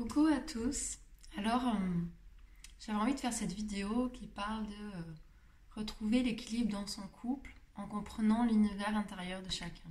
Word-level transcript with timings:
Coucou 0.00 0.28
à 0.28 0.40
tous. 0.40 0.96
Alors, 1.36 1.62
euh, 1.66 1.74
j'avais 2.78 2.96
envie 2.96 3.12
de 3.12 3.20
faire 3.20 3.34
cette 3.34 3.52
vidéo 3.52 4.08
qui 4.08 4.26
parle 4.26 4.66
de 4.66 4.72
euh, 4.72 5.14
retrouver 5.76 6.22
l'équilibre 6.22 6.72
dans 6.72 6.86
son 6.86 7.06
couple 7.08 7.54
en 7.74 7.86
comprenant 7.86 8.46
l'univers 8.46 8.96
intérieur 8.96 9.42
de 9.42 9.50
chacun. 9.50 9.90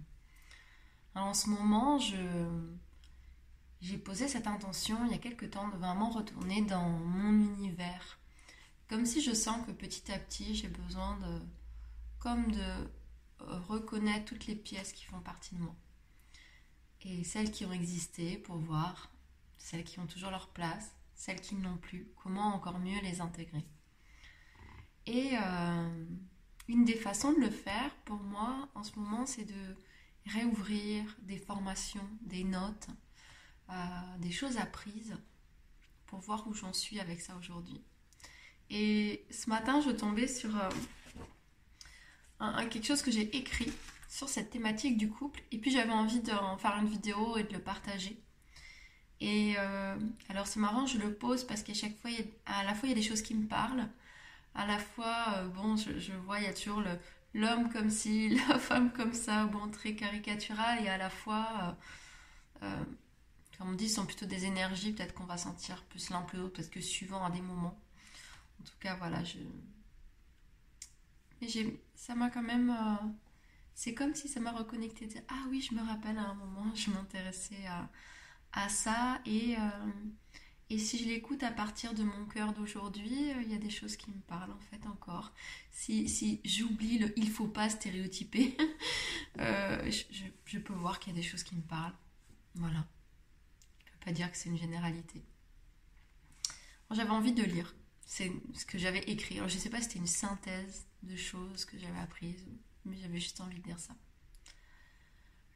Alors, 1.13 1.27
en 1.27 1.35
ce 1.35 1.47
moment, 1.47 1.99
je, 1.99 2.17
j'ai 3.81 3.99
posé 3.99 4.27
cette 4.27 4.47
intention 4.47 4.97
il 5.05 5.11
y 5.11 5.13
a 5.13 5.19
quelque 5.19 5.45
temps 5.45 5.67
de 5.67 5.77
vraiment 5.77 6.09
retourner 6.09 6.63
dans 6.63 6.89
mon 6.89 7.31
univers. 7.31 8.17
Comme 8.87 9.05
si 9.05 9.21
je 9.21 9.35
sens 9.35 9.63
que 9.67 9.71
petit 9.71 10.11
à 10.11 10.17
petit, 10.17 10.55
j'ai 10.55 10.69
besoin 10.69 11.19
de, 11.19 11.39
comme 12.17 12.51
de 12.51 12.59
euh, 12.61 13.59
reconnaître 13.67 14.25
toutes 14.25 14.47
les 14.47 14.55
pièces 14.55 14.91
qui 14.91 15.05
font 15.05 15.21
partie 15.21 15.53
de 15.53 15.61
moi. 15.61 15.75
Et 17.03 17.23
celles 17.23 17.51
qui 17.51 17.63
ont 17.63 17.71
existé 17.71 18.39
pour 18.39 18.57
voir 18.57 19.11
celles 19.59 19.83
qui 19.83 19.99
ont 19.99 20.07
toujours 20.07 20.31
leur 20.31 20.49
place, 20.49 20.95
celles 21.13 21.41
qui 21.41 21.55
n'ont 21.55 21.77
plus, 21.77 22.07
comment 22.15 22.55
encore 22.55 22.79
mieux 22.79 22.99
les 23.01 23.21
intégrer? 23.21 23.65
Et 25.05 25.37
euh, 25.37 26.05
une 26.67 26.85
des 26.85 26.95
façons 26.95 27.33
de 27.33 27.39
le 27.39 27.49
faire, 27.49 27.93
pour 28.05 28.17
moi, 28.17 28.69
en 28.73 28.83
ce 28.83 28.97
moment, 28.97 29.25
c'est 29.25 29.45
de 29.45 29.75
réouvrir 30.25 31.03
des 31.21 31.37
formations, 31.37 32.07
des 32.21 32.43
notes, 32.43 32.87
euh, 33.69 34.17
des 34.19 34.31
choses 34.31 34.57
apprises, 34.57 35.15
pour 36.07 36.19
voir 36.19 36.47
où 36.47 36.53
j'en 36.53 36.73
suis 36.73 36.99
avec 36.99 37.21
ça 37.21 37.35
aujourd'hui. 37.35 37.83
Et 38.69 39.25
ce 39.29 39.49
matin, 39.49 39.81
je 39.81 39.91
tombais 39.91 40.27
sur 40.27 40.55
euh, 40.55 40.69
quelque 42.69 42.85
chose 42.85 43.01
que 43.01 43.11
j'ai 43.11 43.35
écrit 43.35 43.71
sur 44.07 44.29
cette 44.29 44.49
thématique 44.49 44.97
du 44.97 45.09
couple, 45.09 45.41
et 45.51 45.59
puis 45.59 45.71
j'avais 45.71 45.91
envie 45.91 46.21
d'en 46.21 46.57
faire 46.57 46.77
une 46.77 46.87
vidéo 46.87 47.37
et 47.37 47.43
de 47.43 47.53
le 47.53 47.61
partager. 47.61 48.23
Et 49.21 49.55
euh, 49.57 49.97
alors 50.29 50.47
c'est 50.47 50.59
marrant, 50.59 50.85
je 50.85 50.97
le 50.97 51.13
pose 51.13 51.43
parce 51.43 51.61
qu'à 51.63 51.73
chaque 51.73 51.97
fois, 51.97 52.09
à 52.45 52.63
la 52.63 52.73
fois 52.73 52.87
il 52.87 52.89
y 52.89 52.93
a 52.93 52.95
des 52.95 53.07
choses 53.07 53.21
qui 53.21 53.35
me 53.35 53.47
parlent, 53.47 53.87
à 54.55 54.65
la 54.65 54.79
fois, 54.79 55.25
euh, 55.37 55.47
bon, 55.49 55.75
je, 55.77 56.13
vois, 56.25 56.39
il 56.39 56.45
y 56.45 56.47
a 56.47 56.53
toujours 56.53 56.83
l'homme 57.33 57.69
comme 57.71 57.89
ci, 57.89 58.29
la 58.49 58.59
femme 58.59 58.91
comme 58.93 59.13
ça, 59.13 59.45
bon, 59.45 59.69
très 59.69 59.95
caricatural, 59.95 60.83
et 60.83 60.89
à 60.89 60.97
la 60.97 61.09
fois, 61.09 61.77
euh, 62.63 62.83
comme 63.57 63.69
on 63.69 63.73
dit, 63.73 63.89
ce 63.89 63.95
sont 63.95 64.05
plutôt 64.05 64.25
des 64.25 64.45
énergies, 64.45 64.93
peut-être 64.93 65.13
qu'on 65.13 65.25
va 65.25 65.37
sentir 65.37 65.83
plus 65.85 66.09
l'un 66.09 66.21
plus 66.21 66.39
l'autre, 66.39 66.55
parce 66.55 66.69
que 66.69 66.81
suivant 66.81 67.23
à 67.25 67.29
des 67.29 67.41
moments. 67.41 67.77
En 68.61 68.63
tout 68.63 68.77
cas, 68.79 68.95
voilà, 68.95 69.23
je. 69.23 69.37
Mais 71.41 71.47
ça 71.95 72.15
m'a 72.15 72.29
quand 72.29 72.41
même. 72.41 72.75
c'est 73.75 73.93
comme 73.93 74.15
si 74.15 74.27
ça 74.27 74.39
m'a 74.39 74.51
reconnecté. 74.51 75.07
Ah 75.29 75.45
oui, 75.49 75.61
je 75.61 75.73
me 75.75 75.81
rappelle 75.81 76.17
à 76.17 76.23
un 76.23 76.33
moment, 76.33 76.73
je 76.75 76.89
m'intéressais 76.91 77.65
à 77.67 77.89
à 78.53 78.69
ça 78.69 79.21
et, 79.25 79.55
euh, 79.57 79.91
et 80.71 80.77
si 80.77 80.99
je 80.99 81.05
l'écoute 81.07 81.41
à 81.41 81.51
partir 81.51 81.95
de 81.95 82.03
mon 82.03 82.25
cœur 82.25 82.53
d'aujourd'hui, 82.53 83.31
euh, 83.31 83.41
il 83.41 83.51
y 83.51 83.55
a 83.55 83.57
des 83.57 83.71
choses 83.71 83.97
qui 83.97 84.11
me 84.11 84.19
parlent 84.21 84.51
en 84.51 84.59
fait 84.59 84.85
encore. 84.85 85.31
Si, 85.71 86.07
si 86.07 86.41
j'oublie 86.45 86.99
le 86.99 87.11
il 87.17 87.29
faut 87.31 87.47
pas 87.47 87.69
stéréotyper, 87.69 88.55
euh, 89.39 89.91
je, 90.45 90.57
peux 90.59 90.73
voir 90.73 90.99
qu'il 90.99 91.13
y 91.13 91.15
a 91.15 91.19
des 91.19 91.27
choses 91.27 91.43
qui 91.43 91.55
me 91.55 91.61
parlent. 91.61 91.95
Voilà. 92.53 92.85
Je 93.85 93.91
peux 93.93 94.05
pas 94.05 94.11
dire 94.11 94.31
que 94.31 94.37
c'est 94.37 94.49
une 94.49 94.57
généralité. 94.57 95.23
J'avais 96.91 97.09
envie 97.09 97.33
de 97.33 97.43
lire. 97.43 97.75
C'est 98.05 98.31
ce 98.53 98.65
que 98.65 98.77
j'avais 98.77 99.03
écrit. 99.03 99.37
Alors 99.37 99.49
je 99.49 99.57
sais 99.57 99.69
pas 99.69 99.77
si 99.77 99.83
c'était 99.83 99.99
une 99.99 100.07
synthèse 100.07 100.87
de 101.03 101.15
choses 101.15 101.65
que 101.65 101.79
j'avais 101.79 101.99
apprises, 101.99 102.47
mais 102.85 102.97
j'avais 102.97 103.19
juste 103.19 103.41
envie 103.41 103.57
de 103.57 103.63
dire 103.63 103.79
ça. 103.79 103.95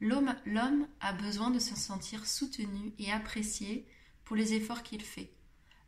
L'homme 0.00 0.88
a 1.00 1.12
besoin 1.12 1.50
de 1.50 1.58
se 1.58 1.76
sentir 1.76 2.26
soutenu 2.26 2.92
et 2.98 3.10
apprécié 3.12 3.86
pour 4.24 4.36
les 4.36 4.54
efforts 4.54 4.82
qu'il 4.82 5.02
fait, 5.02 5.32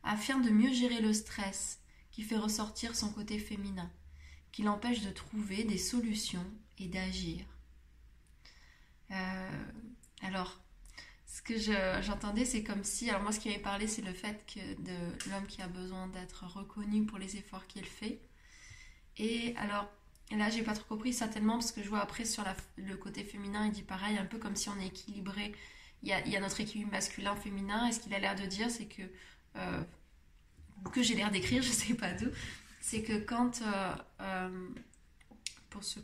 afin 0.03 0.39
de 0.39 0.51
mieux 0.51 0.73
gérer 0.73 1.01
le 1.01 1.13
stress 1.13 1.81
qui 2.11 2.23
fait 2.23 2.37
ressortir 2.37 2.97
son 2.97 3.11
côté 3.13 3.39
féminin, 3.39 3.91
qui 4.53 4.63
l'empêche 4.63 5.03
de 5.03 5.11
trouver 5.11 5.65
des 5.65 5.79
solutions 5.79 6.47
et 6.79 6.89
d'agir. 6.89 7.45
Euh, 9.11 9.65
alors, 10.23 10.61
ce 11.27 11.43
que 11.43 11.59
j'entendais, 12.03 12.45
c'est 12.45 12.63
comme 12.63 12.85
si, 12.85 13.11
alors 13.11 13.23
moi 13.23 13.33
ce 13.33 13.41
qui 13.41 13.49
m'avait 13.49 13.61
parlé, 13.61 13.87
c'est 13.87 14.03
le 14.03 14.13
fait 14.13 14.45
que 14.47 14.81
de 14.81 15.31
l'homme 15.31 15.47
qui 15.47 15.61
a 15.61 15.69
besoin 15.69 16.07
d'être 16.09 16.47
reconnu 16.47 17.05
pour 17.05 17.19
les 17.19 17.37
efforts 17.37 17.67
qu'il 17.67 17.85
fait. 17.85 18.21
Et 19.19 19.55
alors, 19.57 19.91
et 20.31 20.37
là, 20.37 20.51
j'ai 20.51 20.63
pas 20.63 20.75
trop 20.75 20.85
compris 20.89 21.13
certainement 21.13 21.55
parce 21.55 21.73
que 21.73 21.83
je 21.83 21.89
vois 21.89 22.01
après 22.01 22.25
sur 22.25 22.45
le 22.77 22.97
côté 22.97 23.23
féminin, 23.23 23.67
il 23.67 23.73
dit 23.73 23.83
pareil, 23.83 24.19
un 24.19 24.25
peu 24.25 24.39
comme 24.39 24.57
si 24.57 24.69
on 24.69 24.79
est 24.81 24.87
équilibré. 24.87 25.55
Il 26.03 26.09
y 26.09 26.37
a, 26.37 26.41
notre 26.41 26.61
équilibre 26.61 26.91
masculin-féminin, 26.93 27.89
et 27.89 27.93
ce 27.93 28.01
qu'il 28.01 28.15
a 28.15 28.19
l'air 28.19 28.35
de 28.35 28.45
dire, 28.45 28.71
c'est 28.71 28.87
que, 28.87 29.03
euh, 29.57 29.83
que 30.93 31.03
j'ai 31.03 31.15
l'air 31.15 31.31
d'écrire, 31.31 31.63
je 31.63 31.71
sais 31.71 31.95
pas 31.95 32.13
d'où, 32.13 32.27
c'est 32.81 33.03
que 33.03 33.19
quand, 33.19 33.63
euh, 33.63 33.95
euh, 34.21 34.69
pour 35.71 35.85
ce 35.85 36.01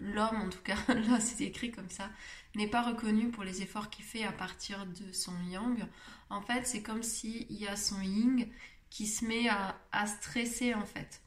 l'homme 0.00 0.42
en 0.42 0.48
tout 0.50 0.62
cas, 0.62 0.76
là 0.88 1.20
c'est 1.20 1.44
écrit 1.44 1.70
comme 1.70 1.90
ça, 1.90 2.10
n'est 2.54 2.68
pas 2.68 2.82
reconnu 2.82 3.30
pour 3.30 3.44
les 3.44 3.62
efforts 3.62 3.90
qu'il 3.90 4.04
fait 4.04 4.24
à 4.24 4.32
partir 4.32 4.86
de 4.86 5.12
son 5.12 5.34
yang, 5.50 5.84
en 6.30 6.40
fait, 6.40 6.66
c'est 6.66 6.82
comme 6.82 7.02
s'il 7.02 7.50
y 7.52 7.66
a 7.66 7.76
son 7.76 8.00
yin 8.00 8.46
qui 8.90 9.06
se 9.06 9.24
met 9.24 9.48
à 9.48 10.06
stresser 10.06 10.74
en 10.74 10.86
fait 10.86 11.23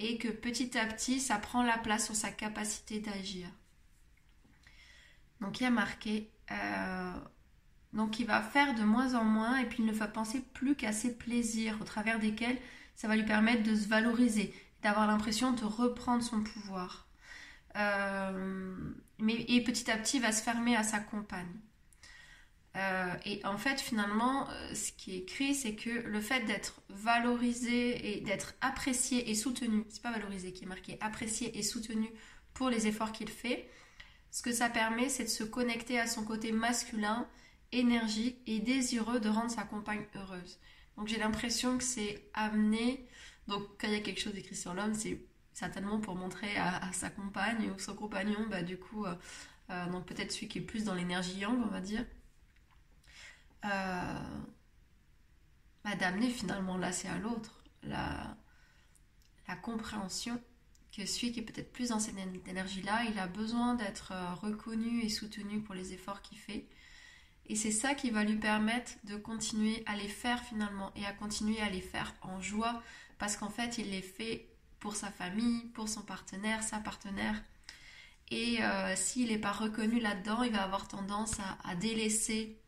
et 0.00 0.18
que 0.18 0.28
petit 0.28 0.76
à 0.78 0.86
petit, 0.86 1.20
ça 1.20 1.36
prend 1.36 1.62
la 1.62 1.78
place 1.78 2.06
sur 2.06 2.16
sa 2.16 2.30
capacité 2.30 3.00
d'agir. 3.00 3.46
Donc 5.40 5.60
il 5.60 5.64
y 5.64 5.66
a 5.66 5.70
marqué, 5.70 6.30
euh, 6.50 7.12
donc 7.92 8.18
il 8.18 8.26
va 8.26 8.42
faire 8.42 8.74
de 8.74 8.82
moins 8.82 9.14
en 9.14 9.24
moins 9.24 9.58
et 9.58 9.66
puis 9.66 9.82
il 9.82 9.86
ne 9.86 9.92
va 9.92 10.08
penser 10.08 10.40
plus 10.40 10.74
qu'à 10.74 10.92
ses 10.92 11.16
plaisirs 11.16 11.78
au 11.80 11.84
travers 11.84 12.18
desquels 12.18 12.58
ça 12.96 13.08
va 13.08 13.16
lui 13.16 13.24
permettre 13.24 13.62
de 13.62 13.74
se 13.74 13.88
valoriser, 13.88 14.54
d'avoir 14.82 15.06
l'impression 15.06 15.52
de 15.52 15.64
reprendre 15.64 16.22
son 16.22 16.42
pouvoir. 16.42 17.06
Euh, 17.76 18.92
mais, 19.18 19.44
et 19.48 19.62
petit 19.62 19.90
à 19.90 19.96
petit, 19.96 20.16
il 20.16 20.22
va 20.22 20.32
se 20.32 20.42
fermer 20.42 20.76
à 20.76 20.82
sa 20.82 20.98
compagne. 20.98 21.60
Euh, 22.76 23.14
et 23.24 23.44
en 23.44 23.58
fait, 23.58 23.80
finalement, 23.80 24.48
euh, 24.48 24.74
ce 24.74 24.92
qui 24.92 25.14
est 25.14 25.18
écrit, 25.18 25.54
c'est 25.54 25.74
que 25.74 25.90
le 25.90 26.20
fait 26.20 26.44
d'être 26.44 26.80
valorisé 26.88 28.16
et 28.16 28.20
d'être 28.20 28.54
apprécié 28.60 29.30
et 29.30 29.34
soutenu, 29.34 29.84
c'est 29.88 30.02
pas 30.02 30.12
valorisé 30.12 30.52
qui 30.52 30.64
est 30.64 30.68
marqué, 30.68 30.96
apprécié 31.00 31.58
et 31.58 31.62
soutenu 31.62 32.08
pour 32.54 32.70
les 32.70 32.86
efforts 32.86 33.12
qu'il 33.12 33.28
fait, 33.28 33.68
ce 34.30 34.42
que 34.42 34.52
ça 34.52 34.68
permet, 34.68 35.08
c'est 35.08 35.24
de 35.24 35.28
se 35.28 35.42
connecter 35.42 35.98
à 35.98 36.06
son 36.06 36.24
côté 36.24 36.52
masculin, 36.52 37.26
énergique 37.72 38.38
et 38.46 38.60
désireux 38.60 39.20
de 39.20 39.28
rendre 39.28 39.50
sa 39.50 39.62
compagne 39.62 40.04
heureuse. 40.14 40.58
Donc 40.96 41.08
j'ai 41.08 41.18
l'impression 41.18 41.78
que 41.78 41.84
c'est 41.84 42.28
amené, 42.34 43.06
donc 43.48 43.62
quand 43.80 43.88
il 43.88 43.94
y 43.94 43.96
a 43.96 44.00
quelque 44.00 44.20
chose 44.20 44.36
écrit 44.36 44.54
sur 44.54 44.74
l'homme, 44.74 44.94
c'est 44.94 45.20
certainement 45.52 45.98
pour 45.98 46.14
montrer 46.14 46.56
à, 46.56 46.92
sa 46.92 47.10
compagne 47.10 47.70
ou 47.70 47.78
son 47.78 47.94
compagnon, 47.94 48.46
bah 48.48 48.62
du 48.62 48.76
coup, 48.76 49.04
euh, 49.04 49.86
donc 49.90 50.06
peut-être 50.06 50.32
celui 50.32 50.48
qui 50.48 50.58
est 50.58 50.62
plus 50.62 50.84
dans 50.84 50.94
l'énergie 50.94 51.38
yang, 51.38 51.58
on 51.64 51.68
va 51.68 51.80
dire, 51.80 52.04
euh, 53.64 54.18
bah, 55.84 55.96
d'amener 55.96 56.30
finalement 56.30 56.76
là 56.76 56.92
c'est 56.92 57.08
à 57.08 57.18
l'autre 57.18 57.62
la, 57.82 58.36
la 59.48 59.56
compréhension 59.56 60.40
que 60.96 61.06
celui 61.06 61.32
qui 61.32 61.40
est 61.40 61.42
peut-être 61.42 61.72
plus 61.72 61.90
dans 61.90 62.00
cette 62.00 62.16
énergie-là, 62.48 63.04
il 63.10 63.18
a 63.18 63.26
besoin 63.26 63.74
d'être 63.74 64.12
euh, 64.12 64.34
reconnu 64.34 65.02
et 65.02 65.08
soutenu 65.08 65.60
pour 65.60 65.74
les 65.74 65.92
efforts 65.92 66.20
qu'il 66.20 66.38
fait. 66.38 66.66
Et 67.46 67.56
c'est 67.56 67.70
ça 67.70 67.94
qui 67.94 68.10
va 68.10 68.24
lui 68.24 68.36
permettre 68.36 68.92
de 69.04 69.16
continuer 69.16 69.82
à 69.86 69.96
les 69.96 70.08
faire 70.08 70.42
finalement 70.44 70.92
et 70.96 71.04
à 71.06 71.12
continuer 71.12 71.60
à 71.60 71.68
les 71.68 71.80
faire 71.80 72.14
en 72.22 72.40
joie 72.40 72.82
parce 73.18 73.36
qu'en 73.36 73.50
fait, 73.50 73.78
il 73.78 73.90
les 73.90 74.02
fait 74.02 74.48
pour 74.78 74.96
sa 74.96 75.10
famille, 75.10 75.64
pour 75.74 75.88
son 75.88 76.02
partenaire, 76.02 76.62
sa 76.62 76.78
partenaire. 76.78 77.42
Et 78.30 78.62
euh, 78.62 78.94
s'il 78.96 79.28
n'est 79.28 79.38
pas 79.38 79.52
reconnu 79.52 80.00
là-dedans, 80.00 80.42
il 80.42 80.52
va 80.52 80.62
avoir 80.62 80.88
tendance 80.88 81.38
à, 81.40 81.58
à 81.68 81.74
délaisser 81.74 82.59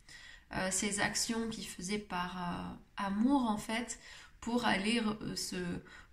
euh, 0.54 0.70
ces 0.70 1.00
actions 1.00 1.48
qu'il 1.48 1.66
faisait 1.66 1.98
par 1.98 2.36
euh, 2.36 2.74
amour 2.96 3.48
en 3.48 3.56
fait 3.56 3.98
pour 4.40 4.66
aller 4.66 5.00
euh, 5.00 5.34
se 5.34 5.56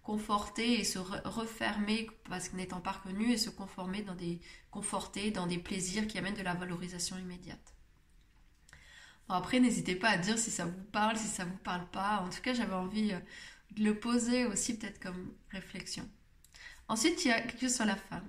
conforter 0.01 0.80
et 0.80 0.83
se 0.83 0.97
refermer 0.97 2.09
parce 2.30 2.50
qu'il 2.50 2.57
n'étant 2.57 2.80
pas 2.80 2.94
reconnu 2.94 3.33
et 3.33 3.38
se 3.38 3.50
conformer 3.50 4.01
dans 4.01 4.15
des 4.15 4.39
conforter 4.71 5.31
dans 5.31 5.45
des 5.45 5.57
plaisirs 5.57 6.07
qui 6.07 6.18
amènent 6.18 6.36
de 6.36 6.41
la 6.41 6.53
valorisation 6.53 7.18
immédiate. 7.18 7.75
après 9.27 9.59
n'hésitez 9.59 9.95
pas 9.95 10.09
à 10.09 10.18
dire 10.18 10.39
si 10.39 10.51
ça 10.51 10.65
vous 10.65 10.83
parle, 10.91 11.18
si 11.18 11.27
ça 11.27 11.45
vous 11.45 11.57
parle 11.57 11.88
pas. 11.89 12.21
En 12.21 12.30
tout 12.30 12.41
cas, 12.41 12.53
j'avais 12.53 12.74
envie 12.74 13.12
de 13.71 13.83
le 13.83 14.00
poser 14.00 14.45
aussi 14.45 14.77
peut-être 14.77 15.00
comme 15.01 15.33
réflexion. 15.51 16.09
Ensuite, 16.88 17.24
il 17.25 17.27
y 17.27 17.31
a 17.31 17.41
quelque 17.41 17.62
chose 17.62 17.75
sur 17.75 17.86
la 17.86 17.95
femme. 17.95 18.27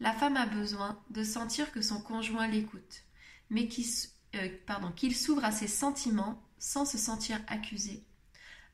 La 0.00 0.12
femme 0.12 0.36
a 0.36 0.46
besoin 0.46 1.02
de 1.10 1.24
sentir 1.24 1.72
que 1.72 1.82
son 1.82 2.00
conjoint 2.00 2.46
l'écoute, 2.46 3.04
mais 3.50 3.68
qui 3.68 3.84
euh, 4.36 4.48
qu'il 4.96 5.16
s'ouvre 5.16 5.44
à 5.44 5.52
ses 5.52 5.68
sentiments 5.68 6.42
sans 6.58 6.84
se 6.84 6.98
sentir 6.98 7.40
accusé, 7.46 8.04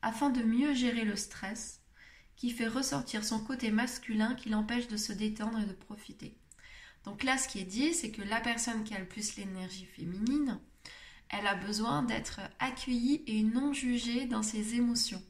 afin 0.03 0.31
de 0.31 0.43
mieux 0.43 0.75
gérer 0.75 1.05
le 1.05 1.17
stress 1.17 1.81
qui 2.37 2.51
fait 2.51 2.69
ressortir 2.69 3.25
son 3.25 3.41
côté 3.41 3.71
masculin 3.71 4.35
qui 4.35 4.51
l'empêche 4.51 4.89
de 4.89 4.97
se 4.97 5.13
détendre 5.13 5.59
et 5.59 5.67
de 5.67 5.73
profiter. 5.73 6.37
Donc 7.05 7.23
là, 7.23 7.39
ce 7.39 7.49
qui 7.49 7.61
est 7.61 7.65
dit, 7.65 7.95
c'est 7.95 8.11
que 8.11 8.23
la 8.23 8.41
personne 8.41 8.85
qui 8.85 8.95
a 8.95 8.99
le 8.99 9.07
plus 9.07 9.37
l'énergie 9.37 9.87
féminine, 9.87 10.59
elle 11.29 11.47
a 11.47 11.55
besoin 11.55 12.03
d'être 12.03 12.41
accueillie 12.59 13.23
et 13.27 13.43
non 13.43 13.73
jugée 13.73 14.27
dans 14.27 14.43
ses 14.43 14.75
émotions, 14.75 15.23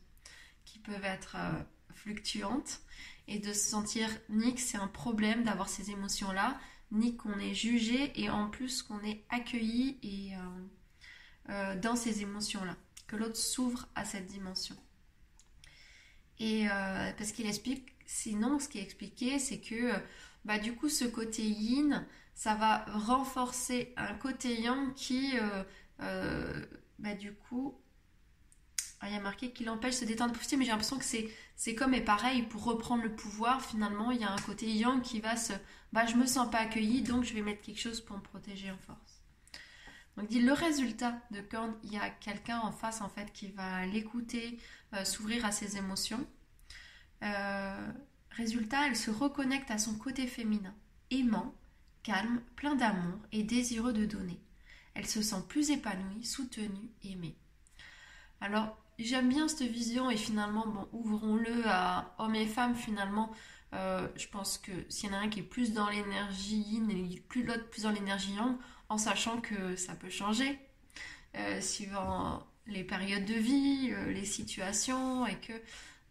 qui 0.65 0.79
peuvent 0.79 1.05
être 1.05 1.37
euh, 1.39 1.63
fluctuantes, 1.95 2.81
et 3.29 3.39
de 3.39 3.53
se 3.53 3.71
sentir 3.71 4.09
ni 4.29 4.55
que 4.55 4.61
c'est 4.61 4.79
un 4.79 4.89
problème 4.89 5.45
d'avoir 5.45 5.69
ces 5.69 5.91
émotions-là, 5.91 6.59
ni 6.93 7.17
qu'on 7.17 7.39
est 7.39 7.55
jugé, 7.55 8.13
et 8.21 8.31
en 8.31 8.49
plus 8.49 8.83
qu'on 8.83 9.01
est 9.01 9.25
accueilli 9.29 9.99
euh, 10.05 10.39
euh, 11.51 11.81
dans 11.81 11.97
ces 11.97 12.23
émotions-là, 12.23 12.77
que 13.07 13.17
l'autre 13.17 13.37
s'ouvre 13.37 13.89
à 13.95 14.05
cette 14.05 14.27
dimension. 14.27 14.77
Et 16.39 16.67
parce 17.17 17.33
qu'il 17.33 17.47
explique, 17.47 17.97
sinon 18.05 18.59
ce 18.59 18.69
qui 18.69 18.79
est 18.79 18.83
expliqué, 18.83 19.39
c'est 19.39 19.59
que 19.59 19.91
bah, 20.45 20.59
du 20.59 20.75
coup 20.75 20.91
ce 20.91 21.07
côté 21.07 21.43
yin, 21.43 22.07
ça 22.35 22.55
va 22.55 22.85
renforcer 22.93 23.95
un 23.97 24.13
côté 24.17 24.61
yang 24.61 24.93
qui 24.93 25.33
euh, 26.03 26.67
bah, 26.99 27.15
du 27.15 27.33
coup, 27.35 27.79
ah, 29.01 29.09
il 29.09 29.15
y 29.15 29.17
a 29.17 29.21
marqué 29.21 29.53
qu'il 29.53 29.69
empêche 29.69 29.95
de 29.95 30.01
se 30.01 30.05
détendre 30.05 30.35
mais 30.35 30.65
j'ai 30.65 30.71
l'impression 30.71 30.99
que 30.99 31.05
c'est, 31.05 31.29
c'est 31.55 31.75
comme 31.75 31.95
et 31.95 32.01
pareil, 32.01 32.43
pour 32.43 32.65
reprendre 32.65 33.03
le 33.03 33.15
pouvoir, 33.15 33.63
finalement, 33.65 34.11
il 34.11 34.21
y 34.21 34.25
a 34.25 34.31
un 34.31 34.39
côté 34.39 34.71
yang 34.71 35.03
qui 35.03 35.21
va 35.21 35.37
se. 35.37 35.53
Bah, 35.93 36.07
je 36.07 36.17
me 36.17 36.27
sens 36.27 36.51
pas 36.51 36.59
accueilli, 36.59 37.03
donc 37.03 37.25
je 37.25 37.35
vais 37.35 37.43
mettre 37.43 37.61
quelque 37.63 37.81
chose 37.81 38.01
pour 38.01 38.17
me 38.17 38.23
protéger 38.23 38.71
en 38.71 38.79
force. 38.79 39.23
Donc, 40.17 40.29
dit 40.29 40.41
le 40.41 40.53
résultat 40.53 41.21
de 41.31 41.41
quand 41.41 41.75
il 41.85 41.93
y 41.93 41.99
a 41.99 42.09
quelqu'un 42.09 42.59
en 42.61 42.73
face, 42.73 43.03
en 43.03 43.09
fait, 43.09 43.33
qui 43.33 43.49
va 43.49 43.85
l'écouter, 43.87 44.59
euh, 44.95 45.05
s'ouvrir 45.05 45.45
à 45.45 45.53
ses 45.53 45.77
émotions. 45.77 46.27
Euh, 47.23 47.93
résultat, 48.31 48.87
elle 48.87 48.97
se 48.97 49.11
reconnecte 49.11 49.71
à 49.71 49.79
son 49.79 49.95
côté 49.97 50.27
féminin, 50.27 50.75
aimant, 51.11 51.55
calme, 52.03 52.41
plein 52.57 52.75
d'amour 52.75 53.19
et 53.33 53.43
désireux 53.43 53.93
de 53.93 54.07
donner 54.07 54.41
elle 54.97 55.07
se 55.07 55.21
sent 55.23 55.45
plus 55.49 55.71
épanouie, 55.71 56.25
soutenue, 56.25 56.91
aimée. 57.05 57.37
Alors, 58.41 58.79
j'aime 58.99 59.29
bien 59.29 59.49
cette 59.49 59.71
vision 59.71 60.11
et 60.11 60.17
finalement, 60.17 60.67
bon, 60.67 60.89
ouvrons-le 60.93 61.67
à 61.67 62.15
hommes 62.19 62.35
et 62.35 62.47
femmes 62.47 62.75
finalement. 62.75 63.31
Euh, 63.75 64.09
je 64.17 64.27
pense 64.29 64.59
que 64.59 64.73
s'il 64.89 65.11
y 65.11 65.13
en 65.13 65.17
a 65.17 65.21
un 65.21 65.29
qui 65.29 65.41
est 65.41 65.43
plus 65.43 65.73
dans 65.73 65.89
l'énergie 65.91 66.61
yin 66.61 66.91
et 66.91 67.21
plus 67.29 67.43
l'autre 67.43 67.69
plus 67.69 67.83
dans 67.83 67.91
l'énergie 67.91 68.35
yang, 68.35 68.57
en 68.89 68.99
sachant 68.99 69.41
que 69.41 69.77
ça 69.77 69.95
peut 69.95 70.09
changer 70.09 70.59
euh, 71.37 71.61
suivant 71.61 72.47
les 72.67 72.85
périodes 72.85 73.25
de 73.25 73.35
vie, 73.35 73.91
euh, 73.93 74.13
les 74.13 74.25
situations, 74.25 75.27
et 75.27 75.37
que, 75.37 75.53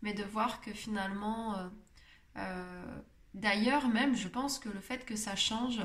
mais 0.02 0.14
de 0.14 0.24
voir 0.24 0.62
que 0.62 0.72
finalement, 0.72 1.56
d'ailleurs 3.34 3.88
même, 3.88 4.16
je 4.16 4.28
pense 4.28 4.60
que 4.60 4.70
le 4.70 4.80
fait 4.80 5.06
que 5.06 5.16
ça 5.16 5.36
change, 5.36 5.82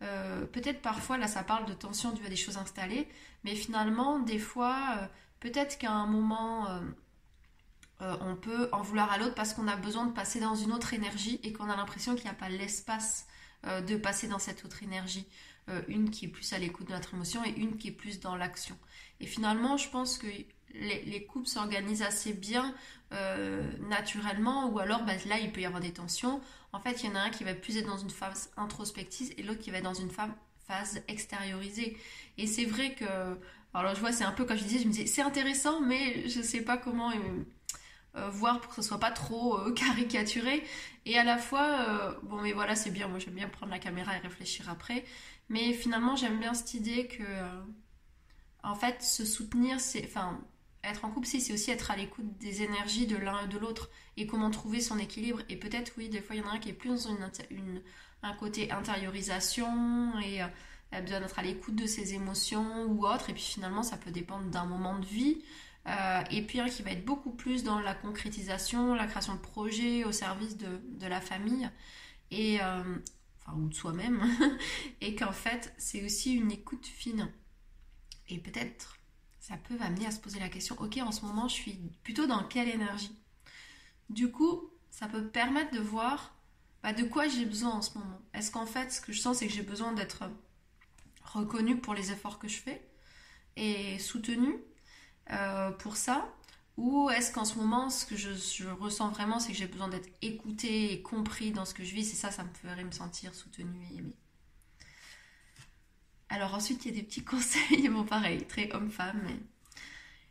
peut-être 0.00 0.82
parfois, 0.82 1.16
là 1.16 1.28
ça 1.28 1.42
parle 1.42 1.64
de 1.66 1.72
tension 1.72 2.12
due 2.12 2.26
à 2.26 2.28
des 2.28 2.36
choses 2.36 2.58
installées, 2.58 3.08
mais 3.44 3.54
finalement, 3.54 4.18
des 4.18 4.38
fois, 4.38 5.08
peut-être 5.50 5.78
qu'à 5.78 5.92
un 5.92 6.06
moment, 6.06 6.68
euh, 8.00 8.16
on 8.20 8.36
peut 8.36 8.68
en 8.72 8.82
vouloir 8.82 9.10
à 9.10 9.18
l'autre 9.18 9.34
parce 9.34 9.54
qu'on 9.54 9.68
a 9.68 9.76
besoin 9.76 10.06
de 10.06 10.12
passer 10.12 10.40
dans 10.40 10.54
une 10.54 10.72
autre 10.72 10.94
énergie 10.94 11.40
et 11.42 11.52
qu'on 11.52 11.70
a 11.70 11.76
l'impression 11.76 12.14
qu'il 12.14 12.24
n'y 12.24 12.30
a 12.30 12.34
pas 12.34 12.48
l'espace 12.48 13.26
de 13.88 13.96
passer 13.96 14.28
dans 14.28 14.38
cette 14.38 14.64
autre 14.64 14.84
énergie. 14.84 15.26
une 15.88 16.10
qui 16.10 16.26
est 16.26 16.28
plus 16.28 16.52
à 16.52 16.58
l'écoute 16.58 16.86
de 16.86 16.92
notre 16.92 17.14
émotion 17.14 17.44
et 17.44 17.50
une 17.50 17.78
qui 17.78 17.88
est 17.88 17.92
plus 17.92 18.20
dans 18.20 18.36
l'action. 18.36 18.78
Et 19.18 19.26
finalement, 19.26 19.76
je 19.76 19.88
pense 19.88 20.18
que 20.18 20.28
les, 20.74 21.02
les 21.04 21.24
couples 21.24 21.48
s'organisent 21.48 22.02
assez 22.02 22.32
bien 22.32 22.74
naturellement, 23.88 24.68
ou 24.68 24.78
alors 24.78 25.02
bah, 25.04 25.14
là, 25.26 25.40
il 25.40 25.50
peut 25.50 25.62
y 25.62 25.66
avoir 25.66 25.80
des 25.80 25.92
tensions 25.92 26.40
en 26.76 26.80
fait, 26.80 27.02
il 27.02 27.06
y 27.06 27.08
en 27.08 27.14
a 27.14 27.20
un 27.20 27.30
qui 27.30 27.42
va 27.42 27.54
plus 27.54 27.78
être 27.78 27.86
dans 27.86 27.96
une 27.96 28.10
phase 28.10 28.50
introspective 28.58 29.32
et 29.38 29.42
l'autre 29.42 29.60
qui 29.60 29.70
va 29.70 29.78
être 29.78 29.84
dans 29.84 29.94
une 29.94 30.10
phase 30.10 30.28
extériorisée. 31.08 31.96
Et 32.38 32.46
c'est 32.46 32.64
vrai 32.64 32.94
que, 32.94 33.04
alors 33.74 33.94
je 33.94 34.00
vois, 34.00 34.12
c'est 34.12 34.24
un 34.24 34.32
peu 34.32 34.44
comme 34.44 34.56
je 34.56 34.64
disais, 34.64 34.80
je 34.80 34.86
me 34.86 34.92
disais, 34.92 35.06
c'est 35.06 35.22
intéressant, 35.22 35.80
mais 35.80 36.28
je 36.28 36.40
sais 36.42 36.62
pas 36.62 36.76
comment 36.76 37.10
euh, 37.10 37.14
euh, 38.16 38.30
voir 38.30 38.60
pour 38.60 38.70
que 38.70 38.76
ce 38.76 38.82
soit 38.82 39.00
pas 39.00 39.10
trop 39.10 39.58
euh, 39.58 39.72
caricaturé. 39.74 40.62
Et 41.04 41.18
à 41.18 41.24
la 41.24 41.38
fois, 41.38 42.16
bon, 42.24 42.40
mais 42.42 42.52
voilà, 42.52 42.74
c'est 42.74 42.90
bien, 42.90 43.06
moi 43.08 43.18
j'aime 43.18 43.34
bien 43.34 43.48
prendre 43.48 43.70
la 43.70 43.78
caméra 43.78 44.16
et 44.16 44.18
réfléchir 44.18 44.68
après. 44.68 45.04
Mais 45.48 45.72
finalement, 45.72 46.16
j'aime 46.16 46.40
bien 46.40 46.52
cette 46.54 46.74
idée 46.74 47.06
que, 47.06 47.22
en 48.64 48.74
fait, 48.74 49.02
se 49.02 49.24
soutenir, 49.24 49.78
c'est, 49.78 50.04
enfin, 50.04 50.40
être 50.82 51.04
en 51.04 51.10
couple, 51.10 51.26
c'est 51.26 51.52
aussi 51.52 51.70
être 51.70 51.90
à 51.90 51.96
l'écoute 51.96 52.38
des 52.38 52.62
énergies 52.62 53.06
de 53.06 53.16
l'un 53.16 53.44
et 53.44 53.48
de 53.48 53.58
l'autre 53.58 53.90
et 54.16 54.26
comment 54.26 54.50
trouver 54.50 54.80
son 54.80 54.98
équilibre. 54.98 55.40
Et 55.48 55.56
peut-être, 55.56 55.92
oui, 55.96 56.08
des 56.08 56.20
fois, 56.20 56.36
il 56.36 56.42
y 56.42 56.44
en 56.44 56.48
a 56.48 56.52
un 56.52 56.58
qui 56.58 56.70
est 56.70 56.74
plus 56.74 56.88
dans 56.88 56.96
une, 57.50 57.82
un 58.26 58.34
côté 58.34 58.70
intériorisation 58.70 60.18
et 60.20 60.42
euh, 60.42 60.46
a 60.92 61.00
besoin 61.00 61.20
à 61.36 61.42
l'écoute 61.42 61.76
de 61.76 61.86
ses 61.86 62.14
émotions 62.14 62.84
ou 62.86 63.06
autre. 63.06 63.30
Et 63.30 63.32
puis 63.32 63.42
finalement, 63.42 63.82
ça 63.82 63.96
peut 63.96 64.10
dépendre 64.10 64.46
d'un 64.46 64.64
moment 64.64 64.98
de 64.98 65.06
vie. 65.06 65.42
Euh, 65.86 66.22
et 66.30 66.42
puis 66.42 66.60
un 66.60 66.68
qui 66.68 66.82
va 66.82 66.90
être 66.90 67.04
beaucoup 67.04 67.30
plus 67.30 67.62
dans 67.62 67.78
la 67.80 67.94
concrétisation, 67.94 68.94
la 68.94 69.06
création 69.06 69.34
de 69.34 69.40
projets 69.40 70.04
au 70.04 70.12
service 70.12 70.56
de, 70.56 70.80
de 70.98 71.06
la 71.06 71.20
famille 71.20 71.70
et 72.32 72.60
euh, 72.60 72.96
enfin, 73.40 73.56
ou 73.56 73.68
de 73.68 73.74
soi-même. 73.74 74.22
et 75.00 75.14
qu'en 75.14 75.32
fait, 75.32 75.72
c'est 75.78 76.04
aussi 76.04 76.34
une 76.34 76.50
écoute 76.50 76.86
fine. 76.86 77.30
Et 78.28 78.38
peut-être 78.38 78.96
ça 79.46 79.56
peut 79.56 79.78
m'amener 79.78 80.06
à 80.06 80.10
se 80.10 80.18
poser 80.18 80.40
la 80.40 80.48
question, 80.48 80.74
ok, 80.80 80.96
en 80.96 81.12
ce 81.12 81.24
moment, 81.24 81.46
je 81.46 81.54
suis 81.54 81.78
plutôt 82.02 82.26
dans 82.26 82.42
quelle 82.42 82.68
énergie? 82.68 83.16
Du 84.10 84.32
coup, 84.32 84.72
ça 84.90 85.06
peut 85.06 85.28
permettre 85.28 85.72
de 85.72 85.78
voir 85.78 86.35
bah, 86.86 86.92
de 86.92 87.02
quoi 87.02 87.26
j'ai 87.26 87.46
besoin 87.46 87.72
en 87.72 87.82
ce 87.82 87.98
moment? 87.98 88.22
Est-ce 88.32 88.52
qu'en 88.52 88.64
fait, 88.64 88.92
ce 88.92 89.00
que 89.00 89.12
je 89.12 89.18
sens, 89.18 89.38
c'est 89.38 89.48
que 89.48 89.52
j'ai 89.52 89.64
besoin 89.64 89.92
d'être 89.92 90.22
reconnue 91.24 91.80
pour 91.80 91.94
les 91.94 92.12
efforts 92.12 92.38
que 92.38 92.46
je 92.46 92.58
fais 92.58 92.80
et 93.56 93.98
soutenue 93.98 94.54
euh, 95.32 95.72
pour 95.72 95.96
ça? 95.96 96.32
Ou 96.76 97.10
est-ce 97.10 97.32
qu'en 97.32 97.44
ce 97.44 97.58
moment, 97.58 97.90
ce 97.90 98.06
que 98.06 98.14
je, 98.14 98.68
ressens 98.68 99.08
vraiment, 99.08 99.40
c'est 99.40 99.50
que 99.50 99.58
j'ai 99.58 99.66
besoin 99.66 99.88
d'être 99.88 100.08
écoutée 100.22 100.92
et 100.92 101.02
compris 101.02 101.50
dans 101.50 101.64
ce 101.64 101.74
que 101.74 101.82
je 101.82 101.92
vis, 101.92 102.04
c'est 102.04 102.14
ça, 102.14 102.30
ça 102.30 102.44
me 102.44 102.54
ferait 102.54 102.84
me 102.84 102.92
sentir 102.92 103.34
soutenue 103.34 103.84
et 103.90 103.96
aimée. 103.96 104.16
Alors 106.28 106.54
ensuite, 106.54 106.84
il 106.84 106.92
y 106.92 106.94
a 106.96 107.00
des 107.00 107.04
petits 107.04 107.24
conseils, 107.24 107.88
bon 107.88 108.04
pareil, 108.04 108.46
très 108.46 108.72
homme-femme. 108.72 109.20
Mais... 109.24 109.40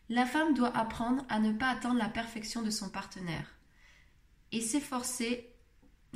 La 0.08 0.26
femme 0.26 0.54
doit 0.54 0.74
apprendre 0.74 1.26
à 1.28 1.40
ne 1.40 1.52
pas 1.52 1.68
attendre 1.68 2.00
la 2.00 2.08
perfection 2.08 2.62
de 2.62 2.70
son 2.70 2.90
partenaire 2.90 3.58
et 4.54 4.62
s'efforcer 4.62 5.52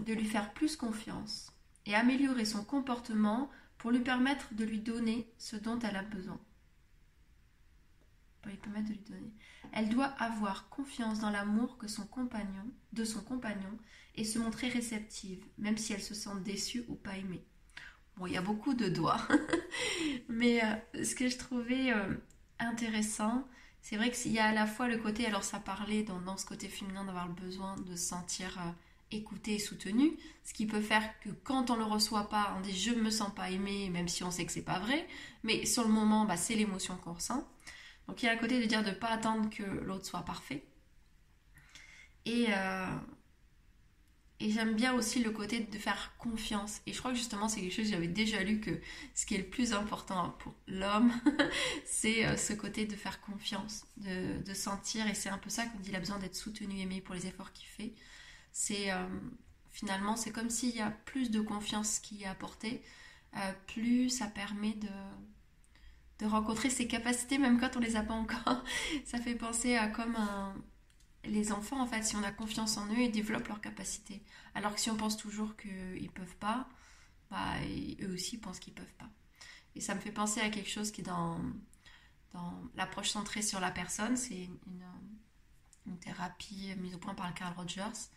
de 0.06 0.14
lui 0.14 0.26
faire 0.26 0.54
plus 0.54 0.76
confiance 0.76 1.54
et 1.86 1.96
améliorer 1.96 2.46
son 2.46 2.64
comportement 2.64 3.50
pour 3.78 3.92
lui 3.92 4.00
permettre 4.00 4.54
de 4.54 4.64
lui 4.64 4.80
donner 4.80 5.32
ce 5.38 5.56
dont 5.56 5.80
elle 5.80 5.96
a 5.96 6.04
besoin. 6.04 6.40
Pour 8.42 8.52
lui 8.52 8.58
permettre 8.58 8.90
de 8.90 8.94
lui 8.94 9.04
donner. 9.10 9.34
Elle 9.72 9.90
doit 9.90 10.14
avoir 10.20 10.70
confiance 10.70 11.20
dans 11.20 11.30
l'amour 11.30 11.78
que 11.78 11.88
son 11.88 12.06
compagnon, 12.06 12.72
de 12.94 13.04
son 13.04 13.22
compagnon 13.22 13.78
et 14.16 14.24
se 14.24 14.40
montrer 14.40 14.70
réceptive, 14.70 15.44
même 15.58 15.78
si 15.78 15.94
elle 15.94 16.02
se 16.02 16.14
sent 16.14 16.42
déçue 16.44 16.86
ou 16.88 16.96
pas 16.96 17.18
aimée. 17.18 17.46
Bon, 18.18 18.28
il 18.28 18.34
y 18.34 18.38
a 18.38 18.42
beaucoup 18.42 18.74
de 18.74 18.90
doigts. 18.90 19.22
Mais 20.30 20.62
euh, 20.64 21.04
ce 21.06 21.16
que 21.16 21.30
je 21.30 21.38
trouvais 21.38 21.94
euh, 21.94 22.16
intéressant, 22.60 23.48
c'est 23.82 23.96
vrai 23.96 24.12
qu'il 24.12 24.34
y 24.34 24.40
a 24.40 24.50
à 24.50 24.54
la 24.54 24.68
fois 24.68 24.88
le 24.88 24.98
côté, 24.98 25.26
alors 25.26 25.46
ça 25.46 25.60
parlait 25.60 26.04
dans, 26.04 26.38
ce 26.38 26.46
côté 26.46 26.68
féminin 26.68 27.06
d'avoir 27.06 27.28
le 27.28 27.34
besoin 27.34 27.76
de 27.78 27.96
se 27.96 28.10
sentir 28.10 28.60
euh, 28.60 28.72
écouté 29.12 29.56
et 29.56 29.60
soutenu, 29.60 30.18
ce 30.44 30.54
qui 30.54 30.66
peut 30.66 30.82
faire 30.82 31.20
que 31.22 31.30
quand 31.30 31.70
on 31.72 31.76
le 31.76 31.84
reçoit 31.84 32.30
pas, 32.30 32.56
on 32.58 32.62
dit 32.62 32.78
je 32.78 32.92
me 32.92 33.10
sens 33.10 33.34
pas 33.34 33.50
aimé, 33.50 33.90
même 33.90 34.08
si 34.08 34.24
on 34.24 34.32
sait 34.32 34.46
que 34.46 34.52
c'est 34.52 34.62
pas 34.62 34.80
vrai, 34.80 35.08
mais 35.44 35.66
sur 35.66 35.84
le 35.84 35.90
moment, 35.90 36.26
bah, 36.26 36.38
c'est 36.38 36.56
l'émotion 36.56 36.96
qu'on 36.98 37.14
ressent. 37.14 37.48
Donc 38.08 38.22
il 38.24 38.26
y 38.26 38.30
a 38.30 38.34
un 38.34 38.38
côté 38.38 38.60
de 38.60 38.66
dire 38.66 38.84
de 38.84 38.90
ne 38.90 38.96
pas 38.96 39.10
attendre 39.10 39.50
que 39.50 39.64
l'autre 39.64 40.06
soit 40.06 40.22
parfait. 40.22 40.64
Et, 42.26 42.48
et 44.42 44.52
j'aime 44.52 44.74
bien 44.74 44.94
aussi 44.94 45.22
le 45.22 45.32
côté 45.32 45.60
de 45.60 45.78
faire 45.78 46.14
confiance. 46.18 46.80
Et 46.86 46.94
je 46.94 47.00
crois 47.00 47.12
que 47.12 47.18
justement, 47.18 47.50
c'est 47.50 47.60
quelque 47.60 47.74
chose 47.74 47.86
que 47.86 47.92
j'avais 47.92 48.08
déjà 48.08 48.42
lu 48.42 48.62
que 48.62 48.72
ce 49.14 49.26
qui 49.26 49.36
est 49.36 49.40
le 49.40 49.50
plus 49.50 49.74
important 49.74 50.30
pour 50.40 50.56
l'homme, 50.68 51.12
c'est 51.86 52.26
euh, 52.26 52.38
ce 52.38 52.54
côté 52.54 52.86
de 52.86 52.96
faire 52.96 53.20
confiance, 53.20 53.86
de, 53.98 54.54
sentir. 54.54 55.08
Et 55.08 55.14
c'est 55.14 55.30
un 55.30 55.38
peu 55.38 55.50
ça 55.50 55.66
qu'on 55.66 55.80
dit, 55.80 55.90
il 55.90 55.96
a 55.96 56.00
besoin 56.00 56.20
d'être 56.20 56.36
soutenu, 56.36 56.80
aimé 56.80 57.02
pour 57.02 57.16
les 57.16 57.28
efforts 57.28 57.52
qu'il 57.52 57.68
fait. 57.68 57.94
C'est 58.60 58.92
euh, 58.92 59.08
finalement, 59.70 60.18
c'est 60.18 60.34
comme 60.34 60.50
s'il 60.50 60.76
y 60.76 60.82
a 60.82 60.92
plus 60.92 61.32
de 61.32 61.40
confiance 61.40 62.00
qui 62.00 62.24
est 62.24 62.26
apportée, 62.26 62.84
euh, 63.38 63.54
plus 63.68 64.10
ça 64.10 64.28
permet 64.28 64.74
de, 64.74 64.90
de 66.20 66.26
rencontrer 66.26 66.70
ses 66.70 66.86
capacités, 66.86 67.38
même 67.38 67.58
quand 67.58 67.78
on 67.78 67.80
les 67.80 67.96
a 67.96 68.04
pas 68.04 68.16
encore. 68.16 68.62
ça 69.06 69.18
fait 69.22 69.36
penser 69.36 69.78
à 69.78 69.88
comme 69.88 70.18
les 71.24 71.54
enfants, 71.54 71.80
en 71.80 71.88
fait, 71.88 72.04
si 72.04 72.18
on 72.18 72.24
a 72.24 72.34
confiance 72.34 72.76
en 72.76 72.86
eux, 72.88 73.00
ils 73.00 73.14
développent 73.14 73.48
leurs 73.48 73.62
capacités. 73.62 74.22
Alors 74.56 74.76
que 74.76 74.82
si 74.82 74.90
on 74.90 74.98
pense 74.98 75.16
toujours 75.16 75.56
qu'ils 75.56 76.04
ne 76.04 76.10
peuvent 76.10 76.36
pas, 76.36 76.68
bah, 77.32 77.56
eux 78.02 78.14
aussi 78.14 78.40
pensent 78.40 78.60
qu'ils 78.60 78.74
ne 78.74 78.80
peuvent 78.80 78.96
pas. 78.96 79.10
Et 79.76 79.80
ça 79.80 79.96
me 79.96 80.02
fait 80.02 80.12
penser 80.12 80.42
à 80.42 80.50
quelque 80.50 80.70
chose 80.70 80.92
qui 80.92 81.00
est 81.00 81.06
dans, 81.06 81.40
l'approche 82.76 83.12
centrée 83.12 83.42
sur 83.42 83.62
la 83.62 83.72
personne. 83.72 84.18
C'est 84.18 84.44
une, 84.44 84.84
une, 85.88 85.98
thérapie 86.00 86.76
mise 86.78 86.96
au 86.96 86.98
point 86.98 87.16
par 87.16 87.34
Carl 87.34 87.54
Rogers. 87.56 88.10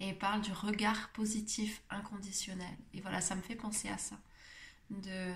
Et 0.00 0.14
parle 0.14 0.40
du 0.40 0.52
regard 0.52 1.10
positif 1.10 1.82
inconditionnel. 1.90 2.76
Et 2.94 3.00
voilà, 3.00 3.20
ça 3.20 3.34
me 3.34 3.42
fait 3.42 3.54
penser 3.54 3.88
à 3.88 3.98
ça. 3.98 4.18
De, 4.90 5.32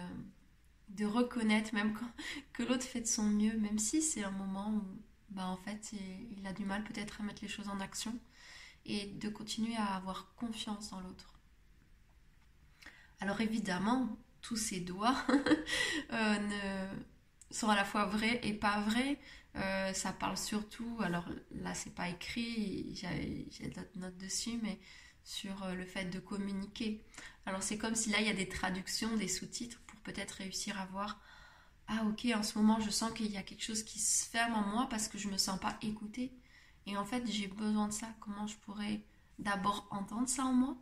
de 0.88 1.04
reconnaître 1.04 1.75
même 1.75 1.92
quand, 1.92 2.11
que 2.52 2.62
l'autre 2.62 2.85
fait 2.85 3.00
de 3.00 3.06
son 3.06 3.25
mieux, 3.25 3.56
même 3.59 3.78
si 3.78 4.02
c'est 4.02 4.25
un 4.25 4.30
moment 4.30 4.71
où 4.71 4.83
bah, 5.30 5.47
en 5.47 5.56
fait 5.56 5.92
il, 6.37 6.47
a 6.47 6.52
du 6.52 6.64
mal 6.64 6.85
peut-être 6.85 7.21
à 7.21 7.25
mettre 7.25 7.42
les 7.42 7.49
choses 7.49 7.68
en 7.68 7.80
action 7.80 8.16
et 8.87 9.06
de 9.06 9.28
continuer 9.28 9.76
à 9.76 9.94
avoir 9.94 10.35
confiance 10.37 10.90
dans 10.90 11.00
l'autre. 11.00 11.35
Alors 13.21 13.40
évidemment, 13.40 14.16
tous 14.42 14.56
ces 14.56 14.80
doigts 14.80 15.16
euh, 16.12 16.94
sont 17.50 17.68
à 17.68 17.76
la 17.76 17.85
fois 17.85 18.04
vrais 18.06 18.40
et 18.42 18.52
pas 18.52 18.80
vrais. 18.80 19.18
Euh, 19.57 19.93
ça 19.93 20.13
parle 20.13 20.37
surtout, 20.37 20.99
alors 21.01 21.29
là 21.53 21.75
c'est 21.75 21.95
pas 21.95 22.09
écrit, 22.09 22.95
j'ai 22.97 23.69
d'autres 23.69 23.97
notes 23.97 24.17
dessus, 24.19 24.59
mais 24.63 24.81
sur 25.23 25.63
euh, 25.63 25.75
le 25.75 25.87
fait 25.87 26.07
de 26.07 26.19
communiquer. 26.19 27.05
Alors 27.47 27.63
c'est 27.63 27.79
comme 27.79 27.95
si 27.95 28.11
là 28.11 28.21
il 28.21 28.27
y 28.27 28.31
a 28.31 28.35
des 28.35 28.49
traductions, 28.49 29.17
des 29.17 29.29
sous-titres 29.29 29.81
pour 29.87 30.01
peut-être 30.01 30.33
réussir 30.33 30.81
à 30.81 30.87
voir 30.87 31.21
ah 31.89 32.05
ok 32.07 32.27
en 32.35 32.43
ce 32.43 32.59
moment 32.59 32.81
je 32.81 32.91
sens 32.91 33.13
qu'il 33.13 33.31
y 33.31 33.37
a 33.37 33.43
quelque 33.43 33.63
chose 33.63 33.83
qui 33.83 33.99
se 33.99 34.27
ferme 34.27 34.55
en 34.55 34.63
moi 34.67 34.87
parce 34.89 35.09
que 35.09 35.19
je 35.19 35.29
me 35.29 35.37
sens 35.37 35.61
pas 35.61 35.77
écoutée 35.83 36.33
et 36.87 36.97
en 36.97 37.05
fait 37.05 37.25
j'ai 37.31 37.49
besoin 37.49 37.89
de 37.89 37.93
ça. 37.93 38.09
Comment 38.21 38.47
je 38.47 38.57
pourrais 38.59 39.03
d'abord 39.39 39.87
entendre 39.91 40.29
ça 40.29 40.45
en 40.45 40.53
moi? 40.53 40.77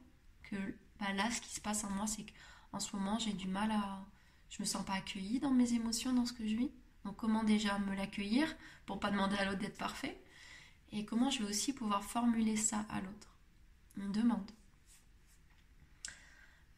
Que 0.45 0.57
bah, 1.01 1.13
là 1.15 1.31
ce 1.31 1.41
qui 1.41 1.55
se 1.55 1.61
passe 1.61 1.85
en 1.85 1.91
moi 1.91 2.07
c'est 2.07 2.25
qu'en 2.25 2.81
ce 2.81 2.95
moment 2.97 3.19
j'ai 3.19 3.33
du 3.33 3.49
mal 3.49 3.71
à 3.71 4.05
je 4.49 4.63
me 4.63 4.67
sens 4.67 4.85
pas 4.85 4.95
accueillie 4.95 5.41
dans 5.41 5.51
mes 5.51 5.73
émotions 5.75 6.13
dans 6.13 6.27
ce 6.27 6.33
que 6.33 6.47
je 6.47 6.57
vis 6.57 6.71
donc 7.05 7.17
comment 7.17 7.45
déjà 7.45 7.79
me 7.79 7.95
l'accueillir 7.95 8.55
pour 8.87 9.01
pas 9.01 9.11
demander 9.11 9.37
à 9.37 9.45
l'autre 9.45 9.59
d'être 9.59 9.79
parfait? 9.79 10.21
Et 10.93 11.05
comment 11.05 11.31
je 11.31 11.43
vais 11.43 11.49
aussi 11.49 11.73
pouvoir 11.73 12.05
formuler 12.05 12.57
ça 12.57 12.85
à 12.91 13.01
l'autre? 13.01 13.37
Une 13.97 14.13
demande. 14.13 14.51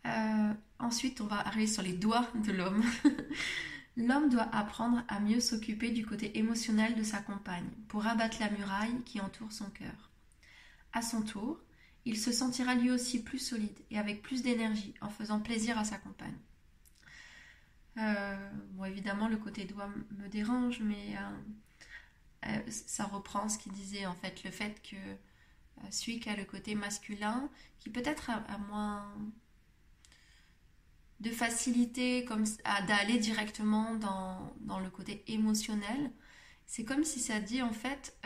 Euh, 0.06 0.54
ensuite, 0.78 1.20
on 1.20 1.26
va 1.26 1.46
arriver 1.46 1.66
sur 1.66 1.82
les 1.82 1.92
doigts 1.92 2.28
de 2.34 2.52
l'homme. 2.52 2.84
L'homme 3.96 4.28
doit 4.28 4.48
apprendre 4.54 5.04
à 5.08 5.20
mieux 5.20 5.40
s'occuper 5.40 5.90
du 5.90 6.04
côté 6.04 6.36
émotionnel 6.38 6.96
de 6.96 7.04
sa 7.04 7.18
compagne 7.18 7.68
pour 7.88 8.06
abattre 8.06 8.38
la 8.40 8.50
muraille 8.50 9.02
qui 9.04 9.20
entoure 9.20 9.52
son 9.52 9.70
cœur. 9.70 10.10
À 10.92 11.00
son 11.00 11.22
tour, 11.22 11.60
il 12.04 12.18
se 12.18 12.32
sentira 12.32 12.74
lui 12.74 12.90
aussi 12.90 13.22
plus 13.22 13.38
solide 13.38 13.78
et 13.90 13.98
avec 13.98 14.22
plus 14.22 14.42
d'énergie 14.42 14.94
en 15.00 15.08
faisant 15.08 15.40
plaisir 15.40 15.78
à 15.78 15.84
sa 15.84 15.96
compagne. 15.96 16.36
Euh, 17.98 18.50
bon, 18.72 18.84
évidemment, 18.84 19.28
le 19.28 19.36
côté 19.36 19.64
doigt 19.64 19.88
me 20.18 20.28
dérange, 20.28 20.80
mais 20.80 21.16
euh, 21.16 22.48
euh, 22.48 22.70
ça 22.70 23.04
reprend 23.04 23.48
ce 23.48 23.58
qu'il 23.58 23.72
disait 23.72 24.06
en 24.06 24.14
fait, 24.14 24.42
le 24.44 24.50
fait 24.50 24.82
que 24.82 24.96
celui 25.90 26.20
qui 26.20 26.28
a 26.28 26.36
le 26.36 26.44
côté 26.44 26.74
masculin, 26.74 27.48
qui 27.78 27.90
peut-être 27.90 28.30
a, 28.30 28.58
moins 28.58 29.12
de 31.20 31.30
facilité 31.30 32.24
comme 32.24 32.44
d'aller 32.86 33.18
directement 33.18 33.94
dans, 33.94 34.80
le 34.80 34.90
côté 34.90 35.24
émotionnel, 35.26 36.10
c'est 36.66 36.84
comme 36.84 37.04
si 37.04 37.20
ça 37.20 37.40
dit 37.40 37.60
en 37.62 37.72
fait, 37.72 38.16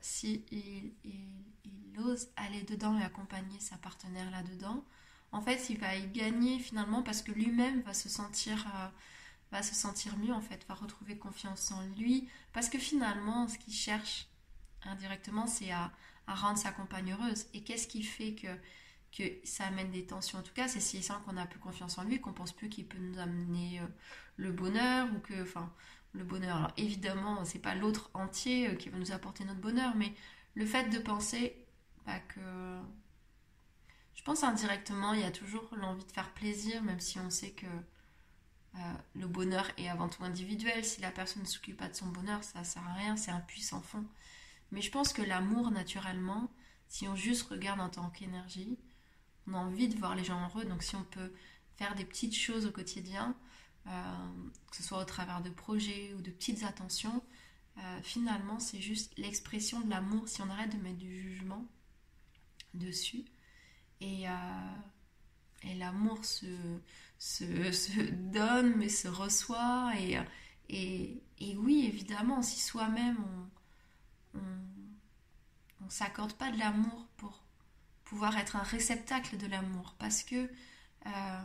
si 0.00 0.44
il, 0.50 0.92
il, 1.04 2.00
ose 2.00 2.30
aller 2.36 2.62
dedans 2.62 2.98
et 2.98 3.02
accompagner 3.02 3.60
sa 3.60 3.76
partenaire 3.76 4.30
là-dedans, 4.30 4.84
en 5.32 5.40
fait, 5.40 5.70
il 5.70 5.78
va 5.78 5.94
y 5.96 6.06
gagner 6.08 6.58
finalement 6.58 7.02
parce 7.02 7.22
que 7.22 7.32
lui-même 7.32 7.82
va 7.82 7.94
se 7.94 8.08
sentir 8.08 8.66
euh, 8.74 8.88
va 9.52 9.62
se 9.62 9.74
sentir 9.74 10.16
mieux 10.18 10.32
en 10.32 10.40
fait, 10.40 10.64
va 10.68 10.74
retrouver 10.74 11.16
confiance 11.16 11.70
en 11.72 11.82
lui 11.98 12.28
parce 12.52 12.68
que 12.68 12.78
finalement, 12.78 13.48
ce 13.48 13.58
qu'il 13.58 13.74
cherche 13.74 14.28
indirectement, 14.84 15.46
c'est 15.46 15.70
à, 15.70 15.92
rendre 16.26 16.58
sa 16.58 16.70
compagne 16.70 17.12
heureuse. 17.12 17.46
Et 17.54 17.62
qu'est-ce 17.62 17.88
qui 17.88 18.04
fait 18.04 18.36
que 18.36 19.22
ça 19.42 19.66
amène 19.66 19.90
des 19.90 20.06
tensions? 20.06 20.38
En 20.38 20.42
tout 20.42 20.54
cas, 20.54 20.68
c'est 20.68 20.78
si 20.78 21.02
sent 21.02 21.12
qu'on 21.24 21.36
a 21.36 21.44
plus 21.46 21.58
confiance 21.58 21.98
en 21.98 22.04
lui, 22.04 22.20
qu'on 22.20 22.32
pense 22.32 22.52
plus 22.52 22.68
qu'il 22.68 22.86
peut 22.86 22.98
nous 22.98 23.18
amener 23.18 23.80
euh, 23.80 23.86
le 24.36 24.52
bonheur 24.52 25.08
ou 25.12 25.18
que, 25.18 25.42
enfin, 25.42 25.72
le 26.12 26.22
bonheur. 26.22 26.56
Alors 26.56 26.72
évidemment, 26.76 27.44
c'est 27.44 27.58
pas 27.58 27.74
l'autre 27.74 28.10
entier 28.14 28.68
euh, 28.68 28.74
qui 28.74 28.90
va 28.90 28.98
nous 28.98 29.10
apporter 29.10 29.44
notre 29.44 29.60
bonheur, 29.60 29.96
mais 29.96 30.14
le 30.54 30.66
fait 30.66 30.88
de 30.88 30.98
penser 31.00 31.56
bah, 32.06 32.20
que 32.20 32.40
je 34.20 34.24
pense 34.26 34.44
indirectement, 34.44 35.14
il 35.14 35.20
y 35.20 35.24
a 35.24 35.30
toujours 35.30 35.66
l'envie 35.78 36.04
de 36.04 36.12
faire 36.12 36.30
plaisir, 36.34 36.82
même 36.82 37.00
si 37.00 37.18
on 37.18 37.30
sait 37.30 37.52
que 37.52 37.64
euh, 37.64 38.78
le 39.14 39.26
bonheur 39.26 39.66
est 39.78 39.88
avant 39.88 40.10
tout 40.10 40.22
individuel. 40.22 40.84
Si 40.84 41.00
la 41.00 41.10
personne 41.10 41.40
ne 41.40 41.46
s'occupe 41.46 41.78
pas 41.78 41.88
de 41.88 41.94
son 41.94 42.08
bonheur, 42.08 42.44
ça 42.44 42.58
ne 42.58 42.64
sert 42.64 42.86
à 42.86 42.92
rien, 42.92 43.16
c'est 43.16 43.30
un 43.30 43.40
puissant 43.40 43.80
fond. 43.80 44.04
Mais 44.72 44.82
je 44.82 44.90
pense 44.90 45.14
que 45.14 45.22
l'amour, 45.22 45.70
naturellement, 45.70 46.52
si 46.86 47.08
on 47.08 47.16
juste 47.16 47.48
regarde 47.48 47.80
en 47.80 47.88
tant 47.88 48.10
qu'énergie, 48.10 48.78
on 49.46 49.54
a 49.54 49.56
envie 49.56 49.88
de 49.88 49.96
voir 49.96 50.14
les 50.14 50.22
gens 50.22 50.50
heureux. 50.50 50.66
Donc 50.66 50.82
si 50.82 50.96
on 50.96 51.04
peut 51.04 51.32
faire 51.78 51.94
des 51.94 52.04
petites 52.04 52.36
choses 52.36 52.66
au 52.66 52.72
quotidien, 52.72 53.34
euh, 53.86 53.90
que 54.70 54.76
ce 54.76 54.82
soit 54.82 55.00
au 55.00 55.06
travers 55.06 55.40
de 55.40 55.48
projets 55.48 56.12
ou 56.12 56.20
de 56.20 56.30
petites 56.30 56.62
attentions, 56.64 57.24
euh, 57.78 58.02
finalement, 58.02 58.60
c'est 58.60 58.82
juste 58.82 59.16
l'expression 59.16 59.80
de 59.80 59.88
l'amour. 59.88 60.28
Si 60.28 60.42
on 60.42 60.50
arrête 60.50 60.76
de 60.76 60.82
mettre 60.82 60.98
du 60.98 61.22
jugement 61.22 61.64
dessus, 62.74 63.24
et, 64.00 64.28
euh, 64.28 64.32
et 65.62 65.74
l'amour 65.74 66.24
se, 66.24 66.46
donne, 68.12 68.74
mais 68.76 68.88
se 68.88 69.08
reçoit. 69.08 69.92
Et, 70.68 71.18
oui, 71.56 71.86
évidemment, 71.86 72.42
si 72.42 72.60
soi-même, 72.60 73.24
on 74.34 74.38
ne 75.84 75.90
s'accorde 75.90 76.32
pas 76.34 76.50
de 76.50 76.58
l'amour 76.58 77.06
pour 77.16 77.42
pouvoir 78.04 78.36
être 78.38 78.56
un 78.56 78.62
réceptacle 78.62 79.36
de 79.36 79.46
l'amour. 79.46 79.94
Parce 79.98 80.22
que 80.22 80.50
euh, 81.06 81.42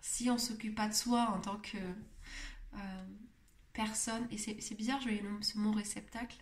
si 0.00 0.30
on 0.30 0.38
s'occupe 0.38 0.74
pas 0.74 0.88
de 0.88 0.94
soi 0.94 1.30
en 1.30 1.40
tant 1.40 1.56
que 1.56 1.78
euh, 1.78 3.04
personne, 3.72 4.26
et 4.30 4.38
c'est 4.38 4.74
bizarre, 4.74 5.00
je 5.00 5.08
vais 5.08 5.22
ce 5.40 5.58
mot 5.58 5.72
réceptacle, 5.72 6.36